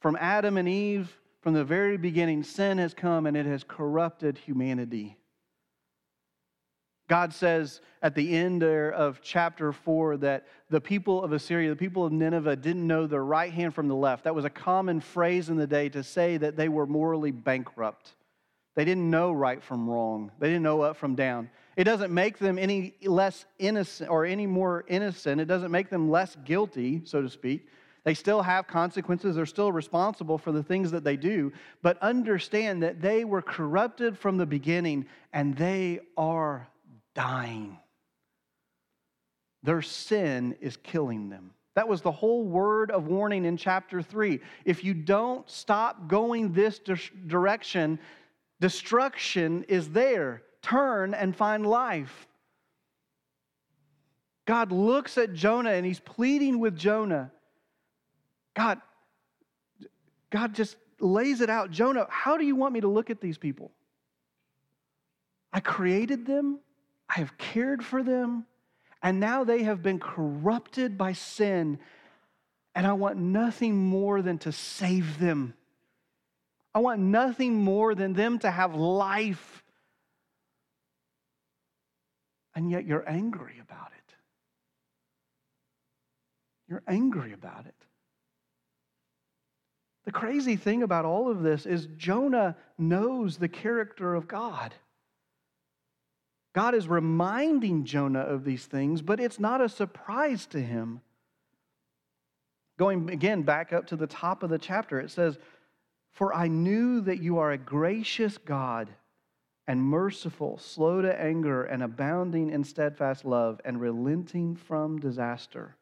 from 0.00 0.16
Adam 0.20 0.56
and 0.56 0.68
Eve. 0.68 1.18
From 1.42 1.54
the 1.54 1.64
very 1.64 1.96
beginning, 1.96 2.44
sin 2.44 2.78
has 2.78 2.94
come 2.94 3.26
and 3.26 3.36
it 3.36 3.46
has 3.46 3.64
corrupted 3.64 4.38
humanity. 4.38 5.16
God 7.08 7.34
says 7.34 7.80
at 8.00 8.14
the 8.14 8.34
end 8.34 8.62
of 8.62 9.20
chapter 9.22 9.72
4 9.72 10.18
that 10.18 10.46
the 10.70 10.80
people 10.80 11.22
of 11.22 11.32
Assyria, 11.32 11.70
the 11.70 11.76
people 11.76 12.04
of 12.04 12.12
Nineveh, 12.12 12.56
didn't 12.56 12.86
know 12.86 13.06
their 13.06 13.24
right 13.24 13.52
hand 13.52 13.74
from 13.74 13.88
the 13.88 13.94
left. 13.94 14.24
That 14.24 14.34
was 14.34 14.44
a 14.44 14.50
common 14.50 15.00
phrase 15.00 15.48
in 15.48 15.56
the 15.56 15.66
day 15.66 15.88
to 15.90 16.02
say 16.02 16.36
that 16.38 16.56
they 16.56 16.68
were 16.68 16.86
morally 16.86 17.30
bankrupt. 17.30 18.14
They 18.74 18.84
didn't 18.84 19.10
know 19.10 19.32
right 19.32 19.62
from 19.62 19.88
wrong, 19.88 20.30
they 20.38 20.48
didn't 20.48 20.62
know 20.62 20.80
up 20.80 20.96
from 20.96 21.14
down. 21.14 21.50
It 21.76 21.84
doesn't 21.84 22.12
make 22.12 22.38
them 22.38 22.58
any 22.58 22.94
less 23.02 23.46
innocent 23.58 24.10
or 24.10 24.26
any 24.26 24.46
more 24.46 24.84
innocent. 24.88 25.40
It 25.40 25.46
doesn't 25.46 25.70
make 25.70 25.88
them 25.88 26.10
less 26.10 26.36
guilty, 26.44 27.00
so 27.04 27.22
to 27.22 27.30
speak. 27.30 27.66
They 28.04 28.14
still 28.14 28.42
have 28.42 28.66
consequences. 28.66 29.36
They're 29.36 29.46
still 29.46 29.72
responsible 29.72 30.36
for 30.36 30.52
the 30.52 30.62
things 30.62 30.90
that 30.90 31.04
they 31.04 31.16
do. 31.16 31.52
But 31.82 31.98
understand 32.02 32.82
that 32.82 33.00
they 33.00 33.24
were 33.24 33.42
corrupted 33.42 34.18
from 34.18 34.36
the 34.36 34.46
beginning 34.46 35.06
and 35.32 35.56
they 35.56 36.00
are 36.16 36.68
dying. 37.14 37.78
Their 39.62 39.82
sin 39.82 40.56
is 40.60 40.76
killing 40.76 41.28
them. 41.28 41.52
That 41.74 41.88
was 41.88 42.02
the 42.02 42.12
whole 42.12 42.44
word 42.44 42.90
of 42.90 43.06
warning 43.06 43.44
in 43.44 43.56
chapter 43.56 44.02
3. 44.02 44.40
If 44.64 44.84
you 44.84 44.92
don't 44.92 45.48
stop 45.48 46.08
going 46.08 46.52
this 46.52 46.80
direction, 47.26 47.98
destruction 48.60 49.64
is 49.64 49.88
there. 49.90 50.42
Turn 50.60 51.14
and 51.14 51.34
find 51.34 51.66
life. 51.66 52.26
God 54.44 54.72
looks 54.72 55.16
at 55.18 55.32
Jonah 55.32 55.70
and 55.70 55.86
he's 55.86 56.00
pleading 56.00 56.58
with 56.58 56.76
Jonah. 56.76 57.30
God, 58.54 58.80
God 60.30 60.54
just 60.54 60.76
lays 61.00 61.40
it 61.40 61.48
out. 61.48 61.70
Jonah, 61.70 62.06
how 62.10 62.36
do 62.36 62.44
you 62.44 62.54
want 62.54 62.74
me 62.74 62.80
to 62.80 62.88
look 62.88 63.08
at 63.08 63.20
these 63.20 63.38
people? 63.38 63.70
I 65.52 65.60
created 65.60 66.26
them. 66.26 66.58
I 67.14 67.18
have 67.18 67.36
cared 67.36 67.84
for 67.84 68.02
them, 68.02 68.46
and 69.02 69.20
now 69.20 69.44
they 69.44 69.64
have 69.64 69.82
been 69.82 70.00
corrupted 70.00 70.96
by 70.96 71.12
sin, 71.12 71.78
and 72.74 72.86
I 72.86 72.94
want 72.94 73.18
nothing 73.18 73.76
more 73.76 74.22
than 74.22 74.38
to 74.38 74.52
save 74.52 75.18
them. 75.18 75.52
I 76.74 76.78
want 76.78 77.00
nothing 77.00 77.54
more 77.54 77.94
than 77.94 78.14
them 78.14 78.38
to 78.38 78.50
have 78.50 78.74
life. 78.74 79.62
And 82.54 82.70
yet 82.70 82.86
you're 82.86 83.06
angry 83.08 83.60
about 83.60 83.90
it. 83.96 84.14
You're 86.68 86.82
angry 86.86 87.34
about 87.34 87.66
it. 87.66 87.74
The 90.06 90.12
crazy 90.12 90.56
thing 90.56 90.82
about 90.82 91.04
all 91.04 91.30
of 91.30 91.42
this 91.42 91.66
is 91.66 91.86
Jonah 91.98 92.56
knows 92.78 93.36
the 93.36 93.48
character 93.48 94.14
of 94.14 94.26
God. 94.26 94.74
God 96.52 96.74
is 96.74 96.86
reminding 96.86 97.84
Jonah 97.84 98.20
of 98.20 98.44
these 98.44 98.66
things, 98.66 99.00
but 99.00 99.20
it's 99.20 99.40
not 99.40 99.60
a 99.60 99.68
surprise 99.68 100.46
to 100.46 100.60
him. 100.60 101.00
Going 102.78 103.08
again 103.10 103.42
back 103.42 103.72
up 103.72 103.86
to 103.88 103.96
the 103.96 104.06
top 104.06 104.42
of 104.42 104.50
the 104.50 104.58
chapter, 104.58 105.00
it 105.00 105.10
says, 105.10 105.38
For 106.10 106.34
I 106.34 106.48
knew 106.48 107.00
that 107.02 107.22
you 107.22 107.38
are 107.38 107.52
a 107.52 107.58
gracious 107.58 108.36
God 108.38 108.90
and 109.66 109.82
merciful, 109.82 110.58
slow 110.58 111.00
to 111.00 111.20
anger, 111.20 111.64
and 111.64 111.82
abounding 111.82 112.50
in 112.50 112.64
steadfast 112.64 113.24
love, 113.24 113.60
and 113.64 113.80
relenting 113.80 114.56
from 114.56 114.98
disaster. 114.98 115.76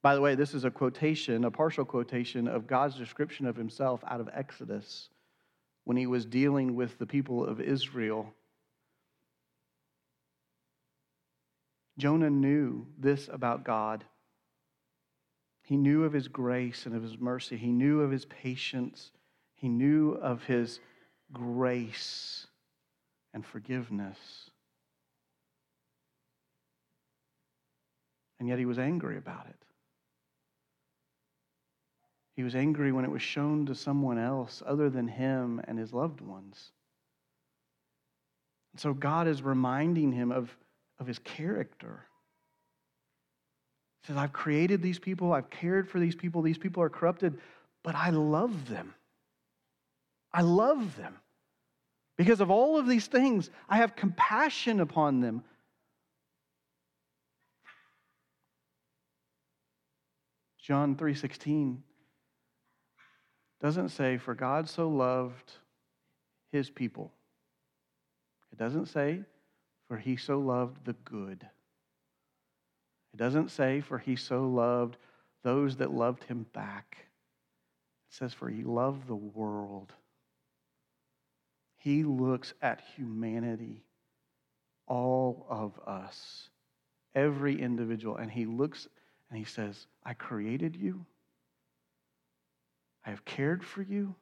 By 0.00 0.14
the 0.14 0.20
way, 0.20 0.34
this 0.34 0.54
is 0.54 0.64
a 0.64 0.70
quotation, 0.70 1.44
a 1.44 1.50
partial 1.50 1.84
quotation 1.84 2.46
of 2.46 2.66
God's 2.66 2.94
description 2.94 3.46
of 3.46 3.56
himself 3.56 4.02
out 4.06 4.20
of 4.20 4.30
Exodus 4.32 5.08
when 5.84 5.96
he 5.96 6.06
was 6.06 6.24
dealing 6.24 6.76
with 6.76 6.98
the 6.98 7.06
people 7.06 7.44
of 7.44 7.60
Israel 7.60 8.32
Jonah 11.98 12.30
knew 12.30 12.86
this 12.98 13.28
about 13.32 13.64
God. 13.64 14.04
He 15.62 15.76
knew 15.76 16.04
of 16.04 16.12
his 16.12 16.28
grace 16.28 16.86
and 16.86 16.94
of 16.94 17.02
his 17.02 17.18
mercy. 17.18 17.56
He 17.56 17.70
knew 17.70 18.00
of 18.00 18.10
his 18.10 18.24
patience. 18.26 19.12
He 19.54 19.68
knew 19.68 20.12
of 20.12 20.42
his 20.44 20.80
grace 21.32 22.46
and 23.32 23.44
forgiveness. 23.44 24.18
And 28.38 28.48
yet 28.48 28.58
he 28.58 28.66
was 28.66 28.78
angry 28.78 29.16
about 29.16 29.46
it. 29.46 29.56
He 32.36 32.42
was 32.42 32.56
angry 32.56 32.90
when 32.90 33.04
it 33.04 33.10
was 33.10 33.22
shown 33.22 33.66
to 33.66 33.74
someone 33.74 34.18
else 34.18 34.62
other 34.66 34.90
than 34.90 35.06
him 35.06 35.60
and 35.66 35.78
his 35.78 35.92
loved 35.92 36.20
ones. 36.20 36.72
And 38.72 38.80
so 38.80 38.92
God 38.92 39.28
is 39.28 39.40
reminding 39.40 40.12
him 40.12 40.32
of, 40.32 40.54
of 40.98 41.06
his 41.06 41.18
character. 41.20 42.06
He 44.02 44.08
says, 44.08 44.16
I've 44.16 44.32
created 44.32 44.82
these 44.82 44.98
people, 44.98 45.32
I've 45.32 45.50
cared 45.50 45.88
for 45.88 45.98
these 45.98 46.14
people, 46.14 46.42
these 46.42 46.58
people 46.58 46.82
are 46.82 46.90
corrupted, 46.90 47.38
but 47.82 47.94
I 47.94 48.10
love 48.10 48.68
them. 48.68 48.94
I 50.32 50.42
love 50.42 50.96
them. 50.96 51.14
Because 52.16 52.40
of 52.40 52.50
all 52.50 52.78
of 52.78 52.86
these 52.86 53.06
things, 53.06 53.50
I 53.68 53.78
have 53.78 53.96
compassion 53.96 54.80
upon 54.80 55.20
them. 55.20 55.42
John 60.58 60.96
3:16 60.96 61.82
doesn't 63.60 63.90
say 63.90 64.16
for 64.16 64.34
God 64.34 64.68
so 64.68 64.88
loved 64.88 65.52
his 66.52 66.70
people. 66.70 67.12
It 68.52 68.58
doesn't 68.58 68.86
say 68.86 69.24
for 69.88 69.96
he 69.96 70.16
so 70.16 70.38
loved 70.38 70.84
the 70.84 70.94
good. 71.04 71.46
It 73.12 73.16
doesn't 73.16 73.50
say 73.50 73.80
for 73.80 73.98
he 73.98 74.16
so 74.16 74.46
loved 74.48 74.96
those 75.42 75.76
that 75.76 75.92
loved 75.92 76.24
him 76.24 76.46
back. 76.52 76.96
It 78.10 78.14
says 78.14 78.32
for 78.32 78.48
he 78.48 78.64
loved 78.64 79.06
the 79.06 79.14
world. 79.14 79.92
He 81.76 82.02
looks 82.02 82.54
at 82.62 82.82
humanity, 82.96 83.84
all 84.86 85.46
of 85.50 85.78
us, 85.86 86.48
every 87.14 87.60
individual, 87.60 88.16
and 88.16 88.30
he 88.30 88.46
looks 88.46 88.88
and 89.28 89.38
he 89.38 89.44
says, 89.44 89.86
I 90.04 90.14
created 90.14 90.76
you. 90.76 91.04
I 93.04 93.10
have 93.10 93.24
cared 93.24 93.64
for 93.64 93.82
you, 93.82 94.14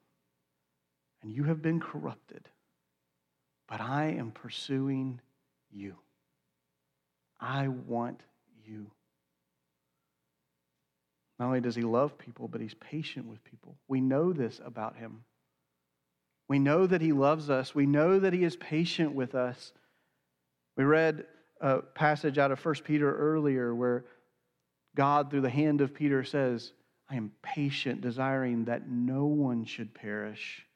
and 1.23 1.31
you 1.31 1.45
have 1.45 1.63
been 1.63 1.79
corrupted, 1.79 2.49
but 3.69 3.81
I 3.81 4.07
am 4.07 4.33
pursuing 4.33 5.21
you. 5.73 5.97
I 7.41 7.69
want 7.69 8.21
you. 8.65 8.91
Not 11.39 11.47
only 11.47 11.61
does 11.61 11.75
he 11.75 11.83
love 11.83 12.17
people, 12.19 12.47
but 12.47 12.61
he's 12.61 12.75
patient 12.75 13.27
with 13.27 13.43
people. 13.43 13.77
We 13.89 14.01
know 14.01 14.33
this 14.33 14.61
about 14.65 14.97
him. 14.97 15.25
We 16.53 16.59
know 16.59 16.87
that 16.87 17.01
He 17.01 17.13
loves 17.13 17.49
us. 17.49 17.75
We 17.75 17.87
know 17.87 18.19
that 18.19 18.35
He 18.35 18.45
is 18.45 18.57
patient 18.57 19.15
with 19.15 19.35
us. 19.35 19.73
We 20.77 20.85
read 20.85 21.25
a 21.63 21.81
passage 21.81 22.37
out 22.37 22.51
of 22.51 22.63
1 22.63 22.75
Peter 22.85 23.17
earlier 23.17 23.75
where 23.75 24.05
God, 24.95 25.31
through 25.31 25.41
the 25.41 25.49
hand 25.49 25.81
of 25.81 25.95
Peter, 25.95 26.25
says, 26.25 26.73
I 27.09 27.17
am 27.17 27.33
patient, 27.43 28.03
desiring 28.03 28.67
that 28.67 28.87
no 28.87 29.25
one 29.25 29.65
should 29.65 29.95
perish. 29.95 30.67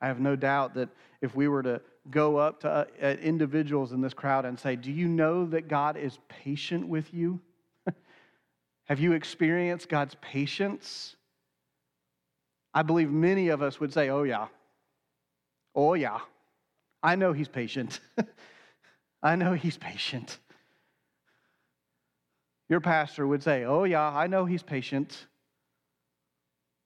I 0.00 0.06
have 0.06 0.20
no 0.20 0.36
doubt 0.36 0.74
that 0.74 0.90
if 1.20 1.34
we 1.34 1.48
were 1.48 1.64
to 1.64 1.80
go 2.10 2.36
up 2.36 2.60
to 2.60 2.86
uh, 3.02 3.06
individuals 3.22 3.92
in 3.92 4.00
this 4.00 4.14
crowd 4.14 4.44
and 4.44 4.58
say, 4.58 4.76
Do 4.76 4.92
you 4.92 5.08
know 5.08 5.46
that 5.46 5.68
God 5.68 5.96
is 5.96 6.18
patient 6.28 6.86
with 6.86 7.12
you? 7.12 7.40
have 8.84 9.00
you 9.00 9.12
experienced 9.12 9.88
God's 9.88 10.16
patience? 10.20 11.16
I 12.74 12.82
believe 12.82 13.10
many 13.10 13.48
of 13.48 13.62
us 13.62 13.78
would 13.78 13.92
say, 13.92 14.10
oh, 14.10 14.24
yeah. 14.24 14.48
Oh, 15.76 15.94
yeah. 15.94 16.18
I 17.02 17.14
know 17.14 17.32
he's 17.32 17.48
patient. 17.48 18.00
I 19.22 19.36
know 19.36 19.52
he's 19.52 19.78
patient. 19.78 20.38
Your 22.68 22.80
pastor 22.80 23.26
would 23.26 23.42
say, 23.42 23.64
oh, 23.64 23.84
yeah, 23.84 24.08
I 24.08 24.26
know 24.26 24.44
he's 24.44 24.62
patient. 24.62 25.26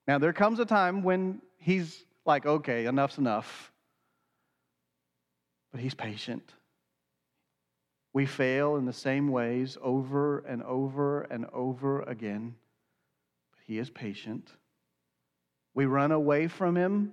Now, 0.07 0.19
there 0.19 0.33
comes 0.35 0.59
a 0.59 0.67
time 0.67 1.03
when 1.03 1.41
he's 1.57 2.05
like, 2.27 2.45
okay, 2.45 2.85
enough's 2.85 3.17
enough. 3.17 3.73
But 5.73 5.81
he's 5.81 5.95
patient. 5.95 6.55
We 8.13 8.27
fail 8.27 8.77
in 8.77 8.85
the 8.85 8.93
same 8.93 9.29
ways 9.29 9.77
over 9.83 10.39
and 10.41 10.63
over 10.63 11.23
and 11.23 11.47
over 11.53 12.03
again, 12.03 12.55
but 13.53 13.61
he 13.67 13.79
is 13.79 13.91
patient. 13.91 14.51
We 15.75 15.87
run 15.87 16.11
away 16.11 16.49
from 16.49 16.77
him. 16.77 17.13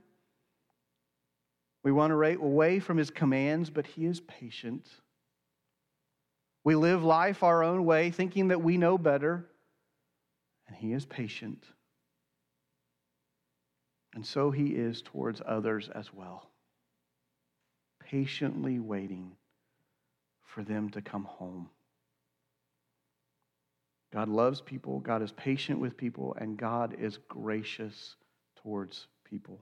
We 1.83 1.91
run 1.91 2.11
away 2.11 2.79
from 2.79 2.97
his 2.97 3.11
commands, 3.11 3.69
but 3.69 3.85
he 3.85 4.05
is 4.05 4.19
patient. 4.21 4.87
We 6.63 6.73
live 6.75 7.03
life 7.03 7.43
our 7.43 7.63
own 7.63 7.85
way, 7.85 8.09
thinking 8.09 8.47
that 8.47 8.63
we 8.63 8.77
know 8.77 8.97
better, 8.97 9.45
and 10.67 10.75
he 10.75 10.93
is 10.93 11.05
patient. 11.05 11.63
And 14.15 14.25
so 14.25 14.49
he 14.49 14.69
is 14.69 15.03
towards 15.03 15.43
others 15.45 15.89
as 15.93 16.11
well, 16.11 16.49
patiently 18.09 18.79
waiting 18.79 19.31
for 20.43 20.63
them 20.63 20.89
to 20.91 21.01
come 21.01 21.25
home. 21.25 21.69
God 24.13 24.29
loves 24.29 24.61
people, 24.61 24.99
God 24.99 25.21
is 25.21 25.31
patient 25.33 25.79
with 25.79 25.97
people, 25.97 26.35
and 26.39 26.57
God 26.57 26.95
is 26.99 27.19
gracious 27.27 28.15
towards 28.61 29.07
people. 29.29 29.59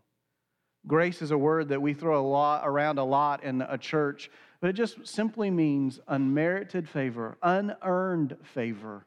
Grace 0.86 1.22
is 1.22 1.32
a 1.32 1.38
word 1.38 1.70
that 1.70 1.82
we 1.82 1.94
throw 1.94 2.20
a 2.20 2.28
lot 2.28 2.62
around 2.66 3.00
a 3.00 3.04
lot 3.04 3.44
in 3.44 3.62
a 3.62 3.78
church, 3.78 4.30
but 4.60 4.70
it 4.70 4.74
just 4.74 5.08
simply 5.08 5.50
means 5.50 6.00
unmerited 6.08 6.88
favor, 6.88 7.38
unearned 7.42 8.36
favor, 8.54 9.06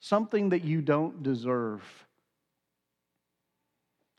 something 0.00 0.48
that 0.50 0.64
you 0.64 0.82
don't 0.82 1.22
deserve. 1.22 1.82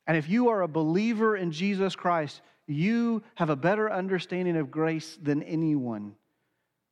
And 0.07 0.17
if 0.17 0.29
you 0.29 0.49
are 0.49 0.61
a 0.61 0.67
believer 0.67 1.35
in 1.35 1.51
Jesus 1.51 1.95
Christ, 1.95 2.41
you 2.67 3.23
have 3.35 3.49
a 3.49 3.55
better 3.55 3.91
understanding 3.91 4.57
of 4.57 4.71
grace 4.71 5.17
than 5.21 5.43
anyone. 5.43 6.15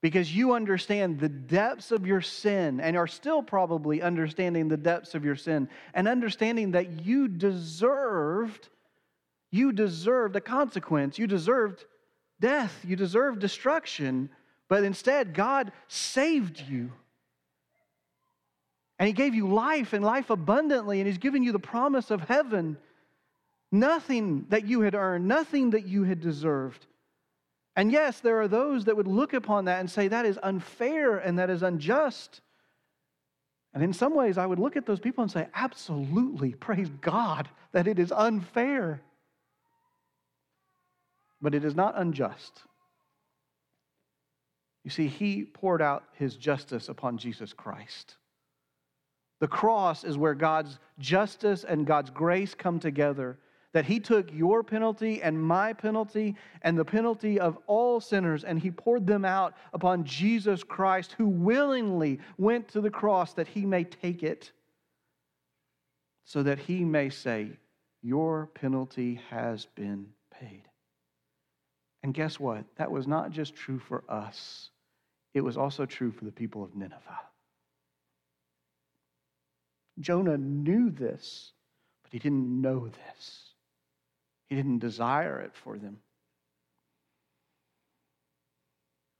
Because 0.01 0.35
you 0.35 0.53
understand 0.53 1.19
the 1.19 1.29
depths 1.29 1.91
of 1.91 2.07
your 2.07 2.21
sin 2.21 2.79
and 2.79 2.97
are 2.97 3.07
still 3.07 3.43
probably 3.43 4.01
understanding 4.01 4.67
the 4.67 4.77
depths 4.77 5.13
of 5.13 5.23
your 5.23 5.35
sin 5.35 5.69
and 5.93 6.07
understanding 6.07 6.71
that 6.71 7.05
you 7.05 7.27
deserved 7.27 8.69
you 9.51 9.73
deserved 9.73 10.35
a 10.37 10.41
consequence. 10.41 11.19
You 11.19 11.27
deserved 11.27 11.83
death. 12.39 12.73
You 12.87 12.95
deserved 12.95 13.39
destruction. 13.39 14.29
But 14.69 14.83
instead 14.83 15.33
God 15.33 15.73
saved 15.89 16.63
you. 16.67 16.91
And 18.97 19.07
he 19.07 19.13
gave 19.13 19.35
you 19.35 19.47
life 19.47 19.93
and 19.93 20.05
life 20.05 20.29
abundantly 20.29 20.99
and 20.99 21.07
he's 21.07 21.17
given 21.17 21.43
you 21.43 21.51
the 21.51 21.59
promise 21.59 22.11
of 22.11 22.21
heaven 22.21 22.77
nothing 23.71 24.45
that 24.49 24.65
you 24.67 24.81
had 24.81 24.95
earned 24.95 25.27
nothing 25.27 25.71
that 25.71 25.85
you 25.85 26.03
had 26.03 26.21
deserved 26.21 26.85
and 27.75 27.91
yes, 27.91 28.19
there 28.19 28.41
are 28.41 28.47
those 28.47 28.85
that 28.85 28.97
would 28.97 29.07
look 29.07 29.33
upon 29.33 29.65
that 29.65 29.79
and 29.79 29.89
say 29.89 30.07
that 30.09 30.25
is 30.25 30.39
unfair 30.43 31.17
and 31.17 31.39
that 31.39 31.49
is 31.49 31.63
unjust. 31.63 32.41
And 33.73 33.81
in 33.81 33.93
some 33.93 34.13
ways, 34.13 34.37
I 34.37 34.45
would 34.45 34.59
look 34.59 34.75
at 34.75 34.85
those 34.85 34.99
people 34.99 35.21
and 35.21 35.31
say, 35.31 35.47
absolutely, 35.55 36.53
praise 36.53 36.89
God 37.01 37.47
that 37.71 37.87
it 37.87 37.99
is 37.99 38.11
unfair. 38.11 39.01
But 41.41 41.55
it 41.55 41.63
is 41.63 41.73
not 41.73 41.97
unjust. 41.97 42.61
You 44.83 44.91
see, 44.91 45.07
he 45.07 45.43
poured 45.43 45.81
out 45.81 46.03
his 46.13 46.35
justice 46.35 46.89
upon 46.89 47.17
Jesus 47.17 47.53
Christ. 47.53 48.17
The 49.39 49.47
cross 49.47 50.03
is 50.03 50.17
where 50.17 50.35
God's 50.35 50.77
justice 50.99 51.63
and 51.63 51.87
God's 51.87 52.09
grace 52.09 52.53
come 52.53 52.79
together 52.79 53.39
that 53.73 53.85
he 53.85 53.99
took 53.99 54.31
your 54.33 54.63
penalty 54.63 55.21
and 55.21 55.41
my 55.41 55.73
penalty 55.73 56.35
and 56.61 56.77
the 56.77 56.85
penalty 56.85 57.39
of 57.39 57.57
all 57.67 58.01
sinners 58.01 58.43
and 58.43 58.59
he 58.59 58.69
poured 58.69 59.07
them 59.07 59.23
out 59.23 59.55
upon 59.73 60.03
Jesus 60.03 60.63
Christ, 60.63 61.13
who 61.17 61.27
willingly 61.27 62.19
went 62.37 62.67
to 62.69 62.81
the 62.81 62.89
cross 62.89 63.33
that 63.33 63.47
he 63.47 63.65
may 63.65 63.83
take 63.83 64.23
it, 64.23 64.51
so 66.25 66.43
that 66.43 66.59
he 66.59 66.83
may 66.83 67.09
say, 67.09 67.51
Your 68.01 68.47
penalty 68.53 69.21
has 69.29 69.65
been 69.75 70.07
paid. 70.31 70.63
And 72.03 72.13
guess 72.13 72.39
what? 72.39 72.65
That 72.77 72.91
was 72.91 73.07
not 73.07 73.31
just 73.31 73.55
true 73.55 73.79
for 73.79 74.03
us, 74.09 74.69
it 75.33 75.41
was 75.41 75.57
also 75.57 75.85
true 75.85 76.11
for 76.11 76.25
the 76.25 76.31
people 76.31 76.63
of 76.63 76.75
Nineveh. 76.75 76.99
Jonah 79.99 80.37
knew 80.37 80.89
this, 80.89 81.53
but 82.03 82.11
he 82.11 82.19
didn't 82.19 82.61
know 82.61 82.87
this. 82.87 83.50
He 84.51 84.57
didn't 84.57 84.79
desire 84.79 85.39
it 85.39 85.55
for 85.55 85.77
them. 85.77 85.99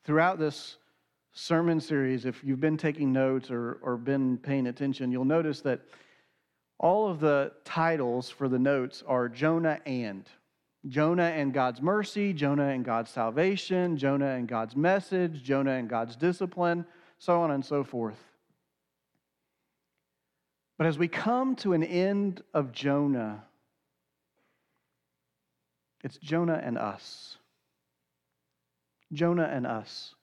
Throughout 0.03 0.39
this 0.39 0.75
sermon 1.31 1.79
series, 1.79 2.25
if 2.25 2.43
you've 2.43 2.59
been 2.59 2.75
taking 2.75 3.13
notes 3.13 3.49
or, 3.49 3.79
or 3.81 3.95
been 3.95 4.37
paying 4.37 4.67
attention, 4.67 5.09
you'll 5.09 5.23
notice 5.23 5.61
that 5.61 5.79
all 6.79 7.09
of 7.09 7.21
the 7.21 7.53
titles 7.63 8.29
for 8.29 8.49
the 8.49 8.59
notes 8.59 9.05
are 9.07 9.29
Jonah 9.29 9.79
and. 9.85 10.27
Jonah 10.89 11.23
and 11.29 11.53
God's 11.53 11.81
mercy, 11.81 12.33
Jonah 12.33 12.67
and 12.67 12.83
God's 12.83 13.09
salvation, 13.09 13.95
Jonah 13.95 14.31
and 14.31 14.49
God's 14.49 14.75
message, 14.75 15.43
Jonah 15.43 15.75
and 15.75 15.87
God's 15.87 16.17
discipline, 16.17 16.85
so 17.19 17.39
on 17.39 17.51
and 17.51 17.63
so 17.63 17.85
forth. 17.85 18.19
But 20.77 20.87
as 20.87 20.97
we 20.97 21.07
come 21.07 21.55
to 21.57 21.71
an 21.71 21.83
end 21.83 22.43
of 22.53 22.73
Jonah, 22.73 23.45
it's 26.03 26.17
Jonah 26.17 26.61
and 26.63 26.77
us. 26.77 27.37
Jonah 29.13 29.49
and 29.51 29.67
us. 29.67 30.15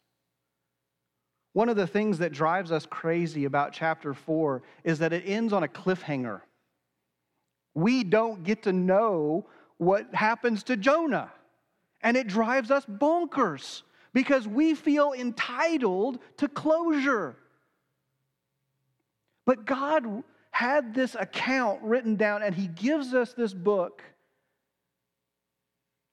One 1.52 1.68
of 1.68 1.76
the 1.76 1.86
things 1.86 2.18
that 2.18 2.32
drives 2.32 2.72
us 2.72 2.86
crazy 2.86 3.44
about 3.44 3.72
chapter 3.72 4.14
4 4.14 4.62
is 4.84 5.00
that 5.00 5.12
it 5.12 5.24
ends 5.26 5.52
on 5.52 5.62
a 5.62 5.68
cliffhanger. 5.68 6.40
We 7.74 8.04
don't 8.04 8.44
get 8.44 8.62
to 8.64 8.72
know 8.72 9.46
what 9.78 10.14
happens 10.14 10.62
to 10.64 10.76
Jonah. 10.76 11.30
And 12.00 12.16
it 12.16 12.28
drives 12.28 12.70
us 12.70 12.84
bonkers 12.86 13.82
because 14.12 14.46
we 14.46 14.74
feel 14.74 15.12
entitled 15.12 16.18
to 16.38 16.48
closure. 16.48 17.36
But 19.46 19.64
God 19.64 20.22
had 20.50 20.94
this 20.94 21.14
account 21.14 21.82
written 21.82 22.16
down 22.16 22.42
and 22.42 22.54
He 22.54 22.68
gives 22.68 23.14
us 23.14 23.32
this 23.32 23.54
book. 23.54 24.02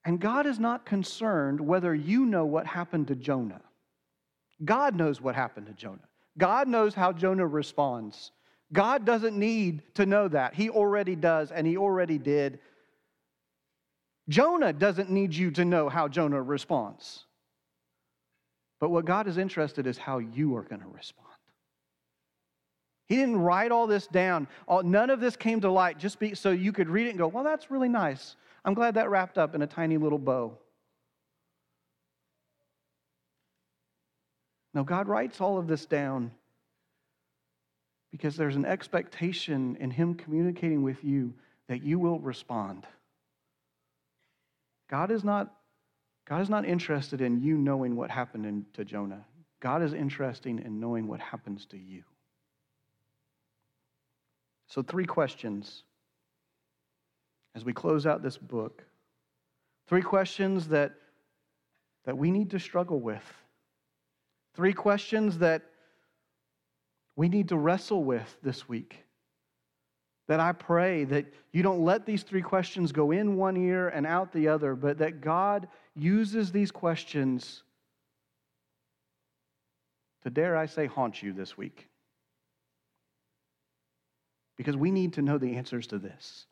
And 0.06 0.20
God 0.20 0.46
is 0.46 0.60
not 0.60 0.86
concerned 0.86 1.60
whether 1.60 1.94
you 1.94 2.26
know 2.26 2.46
what 2.46 2.68
happened 2.68 3.08
to 3.08 3.16
Jonah. 3.16 3.62
God 4.64 4.96
knows 4.96 5.20
what 5.20 5.36
happened 5.36 5.66
to 5.66 5.74
Jonah. 5.74 6.08
God 6.38 6.68
knows 6.68 6.94
how 6.94 7.12
Jonah 7.12 7.48
responds. 7.48 8.32
God 8.72 9.04
doesn't 9.04 9.38
need 9.38 9.82
to 9.96 10.06
know 10.06 10.28
that. 10.28 10.54
He 10.54 10.70
already 10.70 11.16
does, 11.16 11.52
and 11.52 11.66
He 11.66 11.76
already 11.76 12.20
did. 12.20 12.60
Jonah 14.30 14.74
doesn't 14.74 15.10
need 15.10 15.34
you 15.34 15.52
to 15.52 15.66
know 15.66 15.90
how 15.90 16.08
Jonah 16.08 16.42
responds. 16.42 17.26
But 18.80 18.90
what 18.90 19.06
God 19.06 19.28
is 19.28 19.38
interested 19.38 19.88
in 19.88 19.90
is 19.90 19.98
how 19.98 20.20
you 20.20 20.56
are 20.56 20.64
going 20.64 20.82
to 20.82 20.88
respond. 20.88 21.26
He 23.08 23.16
didn't 23.16 23.38
write 23.38 23.72
all 23.72 23.88
this 23.88 24.08
down. 24.08 24.48
none 24.84 25.10
of 25.10 25.20
this 25.20 25.36
came 25.36 25.62
to 25.62 25.72
light 25.72 25.98
just 25.98 26.20
be, 26.20 26.34
so 26.36 26.52
you 26.52 26.72
could 26.72 26.90
read 26.90 27.08
it 27.08 27.12
and 27.12 27.20
go, 27.20 27.28
well, 27.28 27.44
that's 27.44 27.70
really 27.70 27.90
nice. 27.90 28.36
I'm 28.66 28.74
glad 28.74 28.96
that 28.96 29.12
wrapped 29.12 29.38
up 29.38 29.54
in 29.54 29.62
a 29.62 29.68
tiny 29.68 29.98
little 29.98 30.18
bow. 30.18 30.58
Now, 34.74 34.84
God 34.84 35.08
writes 35.08 35.40
all 35.40 35.58
of 35.58 35.68
this 35.68 35.86
down 35.86 36.32
because 38.12 38.36
there's 38.36 38.56
an 38.56 38.66
expectation 38.66 39.78
in 39.80 39.92
Him 39.92 40.16
communicating 40.16 40.82
with 40.82 41.04
you 41.04 41.34
that 41.70 41.84
you 41.84 42.00
will 42.00 42.20
respond. 42.20 42.86
God 44.90 45.12
is 45.12 45.24
not, 45.24 45.54
God 46.28 46.42
is 46.42 46.50
not 46.50 46.66
interested 46.66 47.22
in 47.22 47.42
you 47.42 47.58
knowing 47.58 47.96
what 47.96 48.10
happened 48.10 48.46
in, 48.46 48.66
to 48.74 48.84
Jonah. 48.84 49.24
God 49.62 49.84
is 49.84 49.94
interested 49.94 50.60
in 50.60 50.80
knowing 50.80 51.08
what 51.08 51.20
happens 51.20 51.66
to 51.68 51.78
you. 51.78 52.04
So, 54.68 54.82
three 54.82 55.06
questions 55.06 55.84
as 57.56 57.64
we 57.66 57.74
close 57.74 58.06
out 58.06 58.22
this 58.22 58.38
book. 58.38 58.84
Three 59.88 60.02
questions 60.02 60.68
that, 60.70 60.94
that 62.06 62.18
we 62.18 62.32
need 62.32 62.52
to 62.52 62.60
struggle 62.60 63.00
with. 63.00 63.24
Three 64.56 64.74
questions 64.74 65.40
that 65.40 65.64
we 67.16 67.30
need 67.30 67.50
to 67.50 67.58
wrestle 67.58 68.04
with 68.04 68.38
this 68.44 68.68
week 68.68 69.06
that 70.28 70.40
I 70.40 70.54
pray 70.54 71.04
that 71.06 71.26
you 71.52 71.62
don't 71.62 71.84
let 71.84 72.06
these 72.06 72.24
three 72.24 72.42
questions 72.42 72.92
go 72.92 73.12
in 73.12 73.36
one 73.36 73.56
ear 73.58 73.90
and 73.90 74.08
out 74.08 74.32
the 74.32 74.48
other, 74.48 74.76
but 74.76 74.98
that 74.98 75.22
God 75.22 75.68
uses 75.96 76.52
these 76.52 76.72
questions 76.72 77.64
to, 80.24 80.30
dare 80.32 80.58
I 80.58 80.66
say, 80.66 80.88
haunt 80.88 81.22
you 81.22 81.32
this 81.32 81.56
week. 81.58 81.88
Because 84.58 84.76
we 84.76 84.90
need 84.90 85.14
to 85.14 85.22
know 85.22 85.38
the 85.38 85.56
answers 85.56 85.86
to 85.88 86.00
this. 86.00 86.48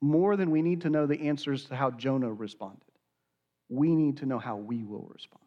More 0.00 0.36
than 0.36 0.50
we 0.50 0.62
need 0.62 0.82
to 0.82 0.90
know 0.90 1.06
the 1.06 1.28
answers 1.28 1.64
to 1.66 1.76
how 1.76 1.90
Jonah 1.90 2.32
responded, 2.32 2.82
we 3.68 3.94
need 3.94 4.18
to 4.18 4.26
know 4.26 4.38
how 4.38 4.56
we 4.56 4.84
will 4.84 5.10
respond. 5.12 5.44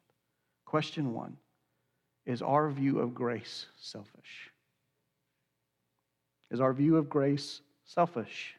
Question 0.66 1.14
one 1.14 1.38
Is 2.26 2.42
our 2.42 2.70
view 2.70 3.00
of 3.00 3.14
grace 3.14 3.68
selfish? 3.78 4.52
Is 6.52 6.60
our 6.60 6.74
view 6.74 6.98
of 6.98 7.10
grace 7.10 7.62
selfish? 7.86 8.56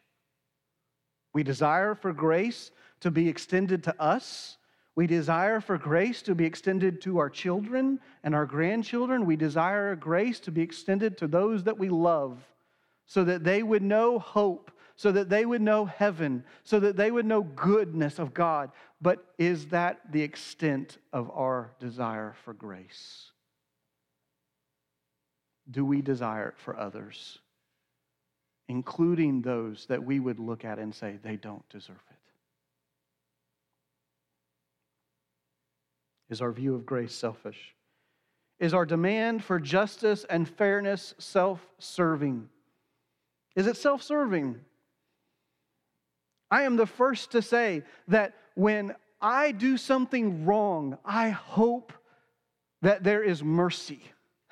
We 1.33 1.43
desire 1.43 1.95
for 1.95 2.13
grace 2.13 2.71
to 3.01 3.11
be 3.11 3.27
extended 3.27 3.83
to 3.83 4.01
us. 4.01 4.57
We 4.95 5.07
desire 5.07 5.59
for 5.59 5.77
grace 5.77 6.21
to 6.23 6.35
be 6.35 6.45
extended 6.45 7.01
to 7.01 7.17
our 7.17 7.29
children 7.29 7.99
and 8.23 8.35
our 8.35 8.45
grandchildren. 8.45 9.25
We 9.25 9.35
desire 9.35 9.95
grace 9.95 10.39
to 10.41 10.51
be 10.51 10.61
extended 10.61 11.17
to 11.17 11.27
those 11.27 11.63
that 11.63 11.77
we 11.77 11.89
love 11.89 12.37
so 13.05 13.23
that 13.23 13.43
they 13.43 13.63
would 13.63 13.81
know 13.81 14.19
hope, 14.19 14.71
so 14.95 15.11
that 15.11 15.29
they 15.29 15.45
would 15.45 15.61
know 15.61 15.85
heaven, 15.85 16.43
so 16.63 16.79
that 16.79 16.95
they 16.95 17.11
would 17.11 17.25
know 17.25 17.41
goodness 17.43 18.19
of 18.19 18.33
God. 18.33 18.71
But 19.01 19.25
is 19.37 19.67
that 19.67 20.11
the 20.11 20.21
extent 20.21 20.97
of 21.11 21.31
our 21.31 21.71
desire 21.79 22.35
for 22.43 22.53
grace? 22.53 23.31
Do 25.69 25.85
we 25.85 26.01
desire 26.01 26.49
it 26.49 26.57
for 26.57 26.77
others? 26.77 27.39
including 28.67 29.41
those 29.41 29.85
that 29.87 30.03
we 30.03 30.19
would 30.19 30.39
look 30.39 30.65
at 30.65 30.79
and 30.79 30.93
say 30.93 31.17
they 31.21 31.35
don't 31.35 31.67
deserve 31.69 32.01
it? 32.09 32.17
Is 36.33 36.41
our 36.41 36.51
view 36.51 36.73
of 36.73 36.85
grace 36.85 37.13
selfish? 37.13 37.75
Is 38.59 38.73
our 38.73 38.85
demand 38.85 39.43
for 39.43 39.59
justice 39.59 40.25
and 40.29 40.47
fairness 40.47 41.13
self 41.17 41.67
serving? 41.79 42.49
Is 43.55 43.67
it 43.67 43.77
self 43.77 44.01
serving? 44.01 44.59
I 46.53 46.63
am 46.65 46.75
the 46.75 46.85
first 46.85 47.31
to 47.31 47.41
say 47.41 47.81
that 48.09 48.35
when 48.53 48.93
I 49.19 49.53
do 49.53 49.75
something 49.75 50.45
wrong, 50.45 50.99
I 51.03 51.29
hope 51.29 51.91
that 52.83 53.03
there 53.03 53.23
is 53.23 53.43
mercy. 53.43 54.03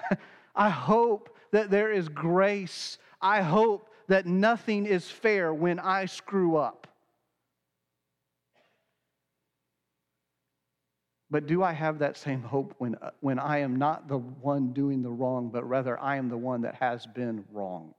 I 0.55 0.71
hope 0.71 1.29
that 1.51 1.69
there 1.69 1.91
is 1.91 2.09
grace. 2.09 2.97
I 3.21 3.43
hope 3.43 3.87
that 4.07 4.25
nothing 4.25 4.87
is 4.87 5.11
fair 5.11 5.53
when 5.53 5.77
I 5.77 6.07
screw 6.07 6.57
up. 6.57 6.87
But 11.29 11.45
do 11.45 11.61
I 11.61 11.71
have 11.71 11.99
that 11.99 12.17
same 12.17 12.41
hope 12.41 12.73
when, 12.79 12.95
when 13.19 13.37
I 13.37 13.59
am 13.59 13.75
not 13.75 14.07
the 14.07 14.17
one 14.17 14.73
doing 14.73 15.03
the 15.03 15.11
wrong, 15.11 15.51
but 15.53 15.69
rather 15.69 15.99
I 15.99 16.15
am 16.15 16.29
the 16.29 16.37
one 16.37 16.61
that 16.61 16.73
has 16.73 17.05
been 17.05 17.45
wronged? 17.51 17.93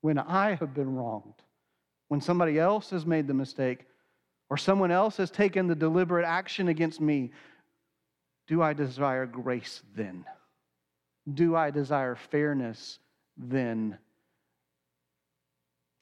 When 0.00 0.18
I 0.18 0.54
have 0.54 0.74
been 0.74 0.94
wronged, 0.94 1.42
when 2.08 2.20
somebody 2.20 2.58
else 2.58 2.90
has 2.90 3.04
made 3.06 3.26
the 3.26 3.34
mistake, 3.34 3.86
or 4.48 4.56
someone 4.56 4.90
else 4.90 5.16
has 5.18 5.30
taken 5.30 5.66
the 5.66 5.74
deliberate 5.74 6.24
action 6.24 6.68
against 6.68 7.00
me, 7.00 7.32
do 8.48 8.62
I 8.62 8.72
desire 8.72 9.26
grace 9.26 9.82
then? 9.94 10.24
Do 11.32 11.54
I 11.54 11.70
desire 11.70 12.16
fairness 12.16 12.98
then? 13.36 13.98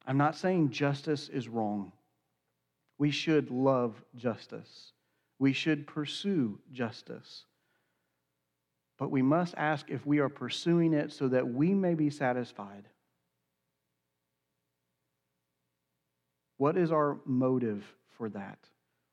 I'm 0.07 0.17
not 0.17 0.37
saying 0.37 0.71
justice 0.71 1.29
is 1.29 1.49
wrong. 1.49 1.93
We 2.97 3.11
should 3.11 3.51
love 3.51 4.03
justice. 4.17 4.93
We 5.39 5.53
should 5.53 5.87
pursue 5.87 6.59
justice. 6.73 7.45
But 8.99 9.11
we 9.11 9.21
must 9.21 9.55
ask 9.57 9.91
if 9.91 10.07
we 10.07 10.19
are 10.19 10.31
pursuing 10.31 10.95
it 10.95 11.13
so 11.13 11.29
that 11.29 11.47
we 11.47 11.75
may 11.75 11.95
be 11.95 12.09
satisfied. 12.09 12.89
What 16.59 16.77
is 16.77 16.93
our 16.93 17.19
motive 17.25 17.85
for 18.17 18.29
that? 18.31 18.59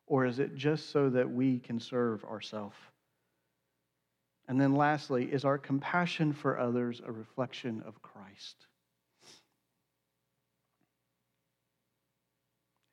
Or 0.07 0.25
is 0.25 0.39
it 0.39 0.55
just 0.55 0.91
so 0.91 1.09
that 1.09 1.31
we 1.31 1.59
can 1.59 1.79
serve 1.79 2.23
ourselves? 2.25 2.75
And 4.47 4.61
then 4.61 4.75
lastly, 4.75 5.25
is 5.25 5.45
our 5.45 5.57
compassion 5.57 6.33
for 6.33 6.59
others 6.59 7.01
a 7.05 7.11
reflection 7.11 7.83
of 7.87 8.01
Christ? 8.01 8.67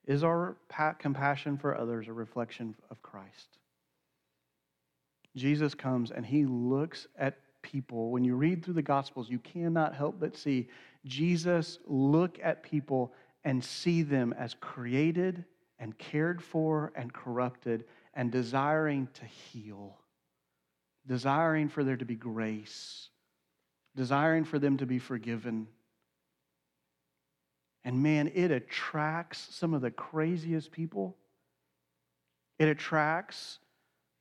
Is 0.06 0.24
our 0.24 0.56
compassion 0.98 1.58
for 1.58 1.76
others 1.76 2.08
a 2.08 2.12
reflection 2.12 2.74
of 2.90 3.00
Christ? 3.02 3.58
Jesus 5.36 5.74
comes 5.74 6.10
and 6.10 6.26
he 6.26 6.44
looks 6.44 7.06
at 7.18 7.38
people. 7.62 8.10
When 8.10 8.24
you 8.24 8.34
read 8.34 8.64
through 8.64 8.74
the 8.74 8.82
Gospels, 8.82 9.30
you 9.30 9.38
cannot 9.38 9.94
help 9.94 10.18
but 10.18 10.36
see 10.36 10.68
Jesus 11.06 11.78
look 11.86 12.38
at 12.42 12.62
people 12.62 13.12
and 13.44 13.62
see 13.62 14.02
them 14.02 14.32
as 14.32 14.54
created 14.60 15.44
and 15.78 15.96
cared 15.98 16.42
for 16.42 16.92
and 16.94 17.12
corrupted 17.12 17.84
and 18.14 18.30
desiring 18.30 19.08
to 19.14 19.24
heal 19.24 19.98
desiring 21.06 21.68
for 21.68 21.84
there 21.84 21.96
to 21.96 22.04
be 22.04 22.14
grace, 22.14 23.08
desiring 23.96 24.44
for 24.44 24.58
them 24.58 24.76
to 24.76 24.86
be 24.86 24.98
forgiven. 24.98 25.66
And 27.84 28.02
man, 28.02 28.30
it 28.34 28.50
attracts 28.50 29.54
some 29.54 29.74
of 29.74 29.82
the 29.82 29.90
craziest 29.90 30.70
people. 30.70 31.16
It 32.58 32.68
attracts 32.68 33.58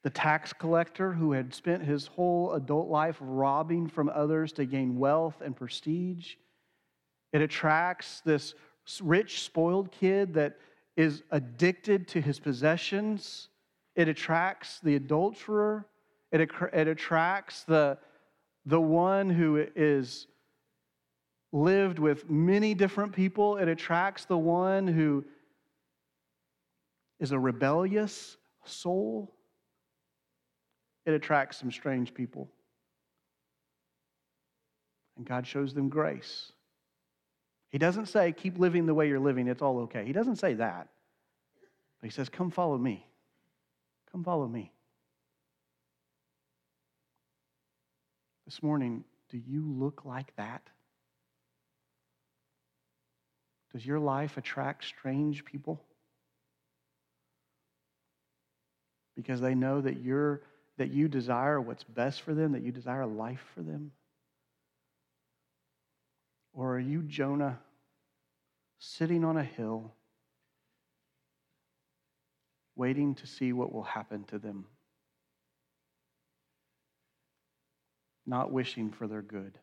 the 0.04 0.10
tax 0.10 0.52
collector 0.52 1.14
who 1.14 1.32
had 1.34 1.54
spent 1.54 1.84
his 1.84 2.08
whole 2.08 2.54
adult 2.54 2.90
life 2.90 3.18
robbing 3.20 3.88
from 3.88 4.10
others 4.10 4.52
to 4.54 4.66
gain 4.66 4.98
wealth 4.98 5.42
and 5.42 5.56
prestige. 5.56 6.34
It 7.34 7.42
attracts 7.42 8.22
this 8.22 8.56
rich, 9.02 9.42
spoiled 9.42 9.92
kid 9.92 10.34
that 10.34 10.58
is 10.98 11.24
addicted 11.32 12.08
to 12.10 12.22
his 12.22 12.40
possessions. 12.40 13.50
It 13.96 14.08
attracts 14.08 14.80
the 14.80 14.96
adulterer. 14.96 15.86
It, 16.32 16.50
it 16.74 16.88
attracts 16.88 17.64
the, 17.64 17.98
the 18.66 18.80
one 18.80 19.30
who 19.30 19.66
is 19.76 20.28
lived 21.52 22.00
with 22.00 22.30
many 22.30 22.74
different 22.74 23.14
people. 23.14 23.58
It 23.58 23.68
attracts 23.68 24.26
the 24.26 24.38
one 24.38 24.88
who 24.88 25.26
is 27.20 27.32
a 27.32 27.40
rebellious 27.40 28.38
soul. 28.66 29.34
It 31.06 31.14
attracts 31.14 31.58
some 31.58 31.72
strange 31.72 32.14
people. 32.14 32.50
And 35.18 35.26
God 35.26 35.46
shows 35.46 35.74
them 35.74 35.90
grace. 35.90 36.52
He 37.72 37.78
doesn't 37.78 38.08
say, 38.08 38.34
keep 38.34 38.60
living 38.60 38.86
the 38.86 38.94
way 38.94 39.08
you're 39.08 39.20
living, 39.20 39.48
it's 39.48 39.62
all 39.62 39.80
okay. 39.82 40.06
He 40.06 40.12
doesn't 40.12 40.36
say 40.36 40.56
that. 40.56 40.88
But 42.02 42.08
he 42.08 42.12
says, 42.12 42.30
come 42.30 42.52
follow 42.52 42.78
me. 42.78 43.06
Come 44.12 44.24
follow 44.24 44.48
me. 44.48 44.72
This 48.46 48.62
morning, 48.62 49.06
do 49.30 49.38
you 49.38 49.64
look 49.66 50.04
like 50.04 50.36
that? 50.36 50.62
Does 53.72 53.86
your 53.86 54.00
life 54.00 54.36
attract 54.36 54.84
strange 54.84 55.46
people? 55.46 55.82
Because 59.16 59.40
they 59.40 59.56
know 59.56 59.80
that 59.80 60.02
you're 60.02 60.42
that 60.78 60.90
you 60.90 61.08
desire 61.08 61.62
what's 61.62 61.84
best 61.84 62.22
for 62.24 62.34
them, 62.34 62.54
that 62.54 62.64
you 62.64 62.72
desire 62.72 63.06
life 63.06 63.44
for 63.54 63.62
them? 63.62 63.92
Or 66.54 66.76
are 66.76 66.80
you 66.80 67.02
Jonah 67.04 67.60
sitting 68.80 69.24
on 69.24 69.38
a 69.38 69.44
hill 69.44 69.94
waiting 72.76 73.16
to 73.16 73.28
see 73.28 73.54
what 73.54 73.72
will 73.72 73.84
happen 73.84 74.24
to 74.26 74.40
them? 74.40 74.66
Not 78.26 78.52
wishing 78.52 78.92
for 78.92 79.08
their 79.08 79.22
good, 79.22 79.58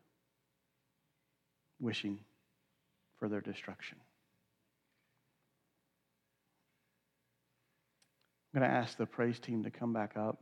wishing 1.79 2.19
for 3.17 3.29
their 3.29 3.41
destruction. 3.41 3.97
I'm 8.53 8.61
going 8.61 8.69
to 8.69 8.75
ask 8.75 8.97
the 8.97 9.05
praise 9.05 9.39
team 9.39 9.63
to 9.63 9.69
come 9.69 9.93
back 9.93 10.17
up. 10.17 10.41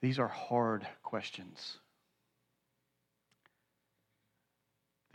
These 0.00 0.18
are 0.18 0.28
hard 0.28 0.86
questions. 1.02 1.78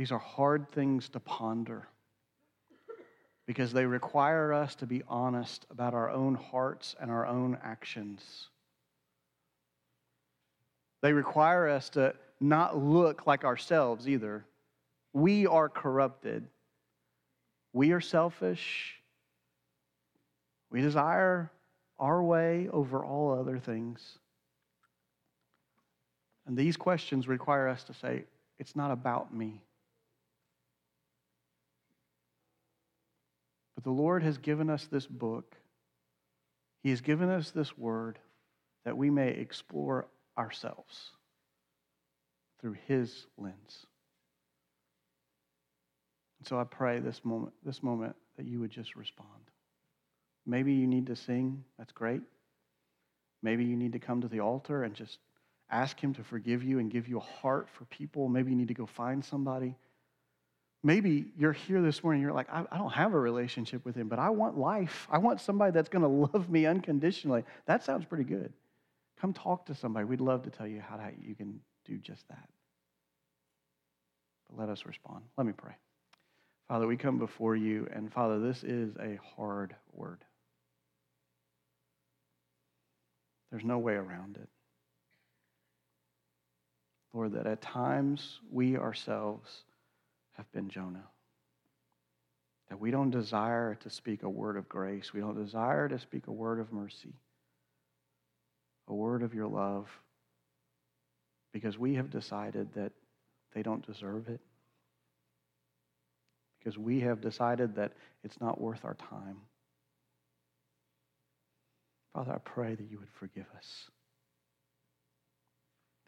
These 0.02 0.12
are 0.12 0.18
hard 0.18 0.68
things 0.68 1.10
to 1.10 1.20
ponder 1.20 1.88
because 3.46 3.72
they 3.72 3.86
require 3.86 4.52
us 4.52 4.74
to 4.78 4.88
be 4.88 5.04
honest 5.08 5.68
about 5.70 5.94
our 5.94 6.10
own 6.10 6.34
hearts 6.34 6.96
and 7.00 7.12
our 7.12 7.28
own 7.28 7.56
actions. 7.64 8.48
They 11.02 11.14
require 11.14 11.70
us 11.70 11.88
to 11.90 12.16
not 12.40 12.76
look 12.76 13.28
like 13.28 13.44
ourselves 13.44 14.10
either. 14.10 14.44
We 15.14 15.46
are 15.46 15.70
corrupted. 15.70 16.48
We 17.72 17.92
are 17.92 18.02
selfish. 18.02 18.96
We 20.72 20.82
desire 20.82 21.52
our 22.00 22.24
way 22.24 22.70
over 22.74 23.06
all 23.06 23.40
other 23.40 23.60
things. 23.60 24.18
And 26.48 26.58
these 26.58 26.76
questions 26.76 27.28
require 27.28 27.68
us 27.68 27.84
to 27.84 27.94
say, 27.94 28.24
it's 28.58 28.76
not 28.76 28.90
about 28.90 29.32
me. 29.32 29.62
But 33.82 33.90
the 33.90 33.96
Lord 33.96 34.22
has 34.22 34.38
given 34.38 34.70
us 34.70 34.88
this 34.92 35.08
book. 35.08 35.56
He 36.84 36.92
has 36.92 37.02
given 37.02 37.30
us 37.30 37.52
this 37.52 37.76
word 37.78 38.20
that 38.86 38.98
we 38.98 39.10
may 39.10 39.30
explore 39.30 40.08
ourselves 40.38 41.12
through 42.60 42.76
His 42.88 43.26
lens. 43.38 43.86
And 46.40 46.48
so 46.48 46.60
I 46.60 46.64
pray 46.64 47.00
this 47.00 47.24
moment, 47.24 47.54
this 47.64 47.82
moment 47.82 48.16
that 48.38 48.46
you 48.46 48.60
would 48.60 48.72
just 48.72 48.96
respond. 48.96 49.30
Maybe 50.46 50.74
you 50.74 50.88
need 50.88 51.08
to 51.08 51.16
sing, 51.16 51.64
that's 51.78 51.92
great. 51.92 52.22
Maybe 53.44 53.66
you 53.66 53.76
need 53.76 53.94
to 53.94 54.00
come 54.00 54.22
to 54.22 54.28
the 54.28 54.42
altar 54.42 54.84
and 54.84 54.94
just 54.94 55.18
ask 55.72 56.00
Him 56.00 56.14
to 56.16 56.24
forgive 56.24 56.64
you 56.64 56.78
and 56.78 56.92
give 56.92 57.08
you 57.08 57.18
a 57.18 57.42
heart 57.42 57.68
for 57.70 57.86
people. 57.86 58.28
Maybe 58.28 58.52
you 58.52 58.58
need 58.58 58.68
to 58.68 58.74
go 58.76 58.86
find 58.86 59.24
somebody. 59.26 59.76
Maybe 60.84 61.26
you're 61.38 61.54
here 61.54 61.82
this 61.82 62.04
morning, 62.04 62.22
you're 62.24 62.34
like, 62.34 62.50
I, 62.50 62.66
I 62.72 62.78
don't 62.78 62.92
have 62.94 63.14
a 63.14 63.20
relationship 63.20 63.86
with 63.86 63.96
Him, 63.96 64.08
but 64.08 64.18
I 64.18 64.30
want 64.32 64.58
life. 64.58 65.08
I 65.12 65.20
want 65.20 65.40
somebody 65.40 65.72
that's 65.72 65.90
going 65.90 66.02
to 66.02 66.08
love 66.34 66.50
me 66.50 66.66
unconditionally. 66.66 67.44
That 67.68 67.84
sounds 67.84 68.06
pretty 68.06 68.24
good. 68.24 68.52
Come 69.20 69.34
talk 69.34 69.68
to 69.68 69.76
somebody. 69.76 70.06
We'd 70.06 70.22
love 70.22 70.44
to 70.44 70.50
tell 70.50 70.66
you 70.66 70.82
how 70.82 70.98
to, 70.98 71.12
you 71.22 71.36
can 71.36 71.60
do 71.86 71.98
just 71.98 72.28
that. 72.30 72.50
But 74.50 74.60
let 74.60 74.70
us 74.70 74.86
respond. 74.86 75.24
Let 75.38 75.46
me 75.46 75.54
pray. 75.54 75.74
Father, 76.68 76.88
we 76.88 76.98
come 76.98 77.20
before 77.20 77.56
you, 77.56 77.88
and 77.94 78.12
Father, 78.12 78.40
this 78.40 78.64
is 78.64 78.96
a 78.96 79.20
hard 79.36 79.76
word. 79.94 80.24
There's 83.52 83.66
no 83.66 83.78
way 83.78 83.94
around 83.94 84.38
it. 84.38 84.48
Lord, 87.14 87.34
that 87.34 87.46
at 87.46 87.62
times 87.62 88.40
we 88.50 88.78
ourselves 88.78 89.64
have 90.38 90.52
been 90.52 90.70
Jonah. 90.70 91.08
That 92.70 92.80
we 92.80 92.92
don't 92.92 93.10
desire 93.10 93.76
to 93.76 93.90
speak 93.90 94.24
a 94.24 94.30
word 94.30 94.58
of 94.58 94.70
grace. 94.70 95.14
We 95.14 95.20
don't 95.20 95.42
desire 95.42 95.90
to 95.90 96.00
speak 96.00 96.28
a 96.28 96.32
word 96.32 96.60
of 96.60 96.72
mercy, 96.72 97.14
a 98.88 98.94
word 98.94 99.24
of 99.24 99.34
your 99.34 99.48
love, 99.48 99.88
because 101.52 101.78
we 101.78 101.96
have 101.96 102.10
decided 102.10 102.74
that 102.76 102.94
they 103.54 103.62
don't 103.62 103.86
deserve 103.86 104.30
it. 104.30 104.40
Because 106.60 106.78
we 106.78 107.02
have 107.02 107.20
decided 107.20 107.76
that 107.76 107.92
it's 108.24 108.40
not 108.40 108.62
worth 108.62 108.86
our 108.86 108.94
time. 108.94 109.38
Father, 112.14 112.34
I 112.34 112.38
pray 112.38 112.76
that 112.76 112.90
you 112.90 113.00
would 113.00 113.12
forgive 113.12 113.48
us 113.58 113.90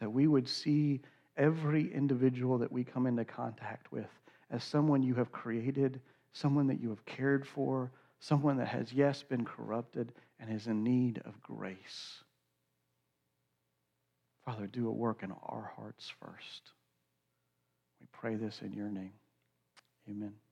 that 0.04 0.10
we 0.10 0.28
would 0.28 0.50
see 0.50 1.00
every 1.38 1.94
individual 1.94 2.58
that 2.60 2.72
we 2.72 2.84
come 2.84 3.08
into 3.08 3.26
contact 3.26 3.92
with 3.92 4.10
as 4.52 4.64
someone 4.64 5.04
you 5.04 5.16
have 5.16 5.32
created, 5.32 6.00
someone 6.34 6.68
that 6.68 6.80
you 6.80 6.90
have 6.90 7.06
cared 7.06 7.46
for, 7.48 7.92
someone 8.20 8.58
that 8.58 8.68
has, 8.68 8.94
yes, 8.94 9.24
been 9.24 9.46
corrupted 9.46 10.14
and 10.40 10.54
is 10.54 10.68
in 10.68 10.84
need 10.84 11.22
of 11.26 11.42
grace. 11.42 12.24
Father, 14.46 14.68
do 14.68 14.88
a 14.88 14.92
work 14.92 15.24
in 15.24 15.32
our 15.32 15.72
hearts 15.76 16.12
first. 16.22 16.72
We 18.00 18.08
pray 18.12 18.36
this 18.36 18.62
in 18.62 18.74
your 18.74 18.90
name. 18.90 19.14
Amen. 20.10 20.34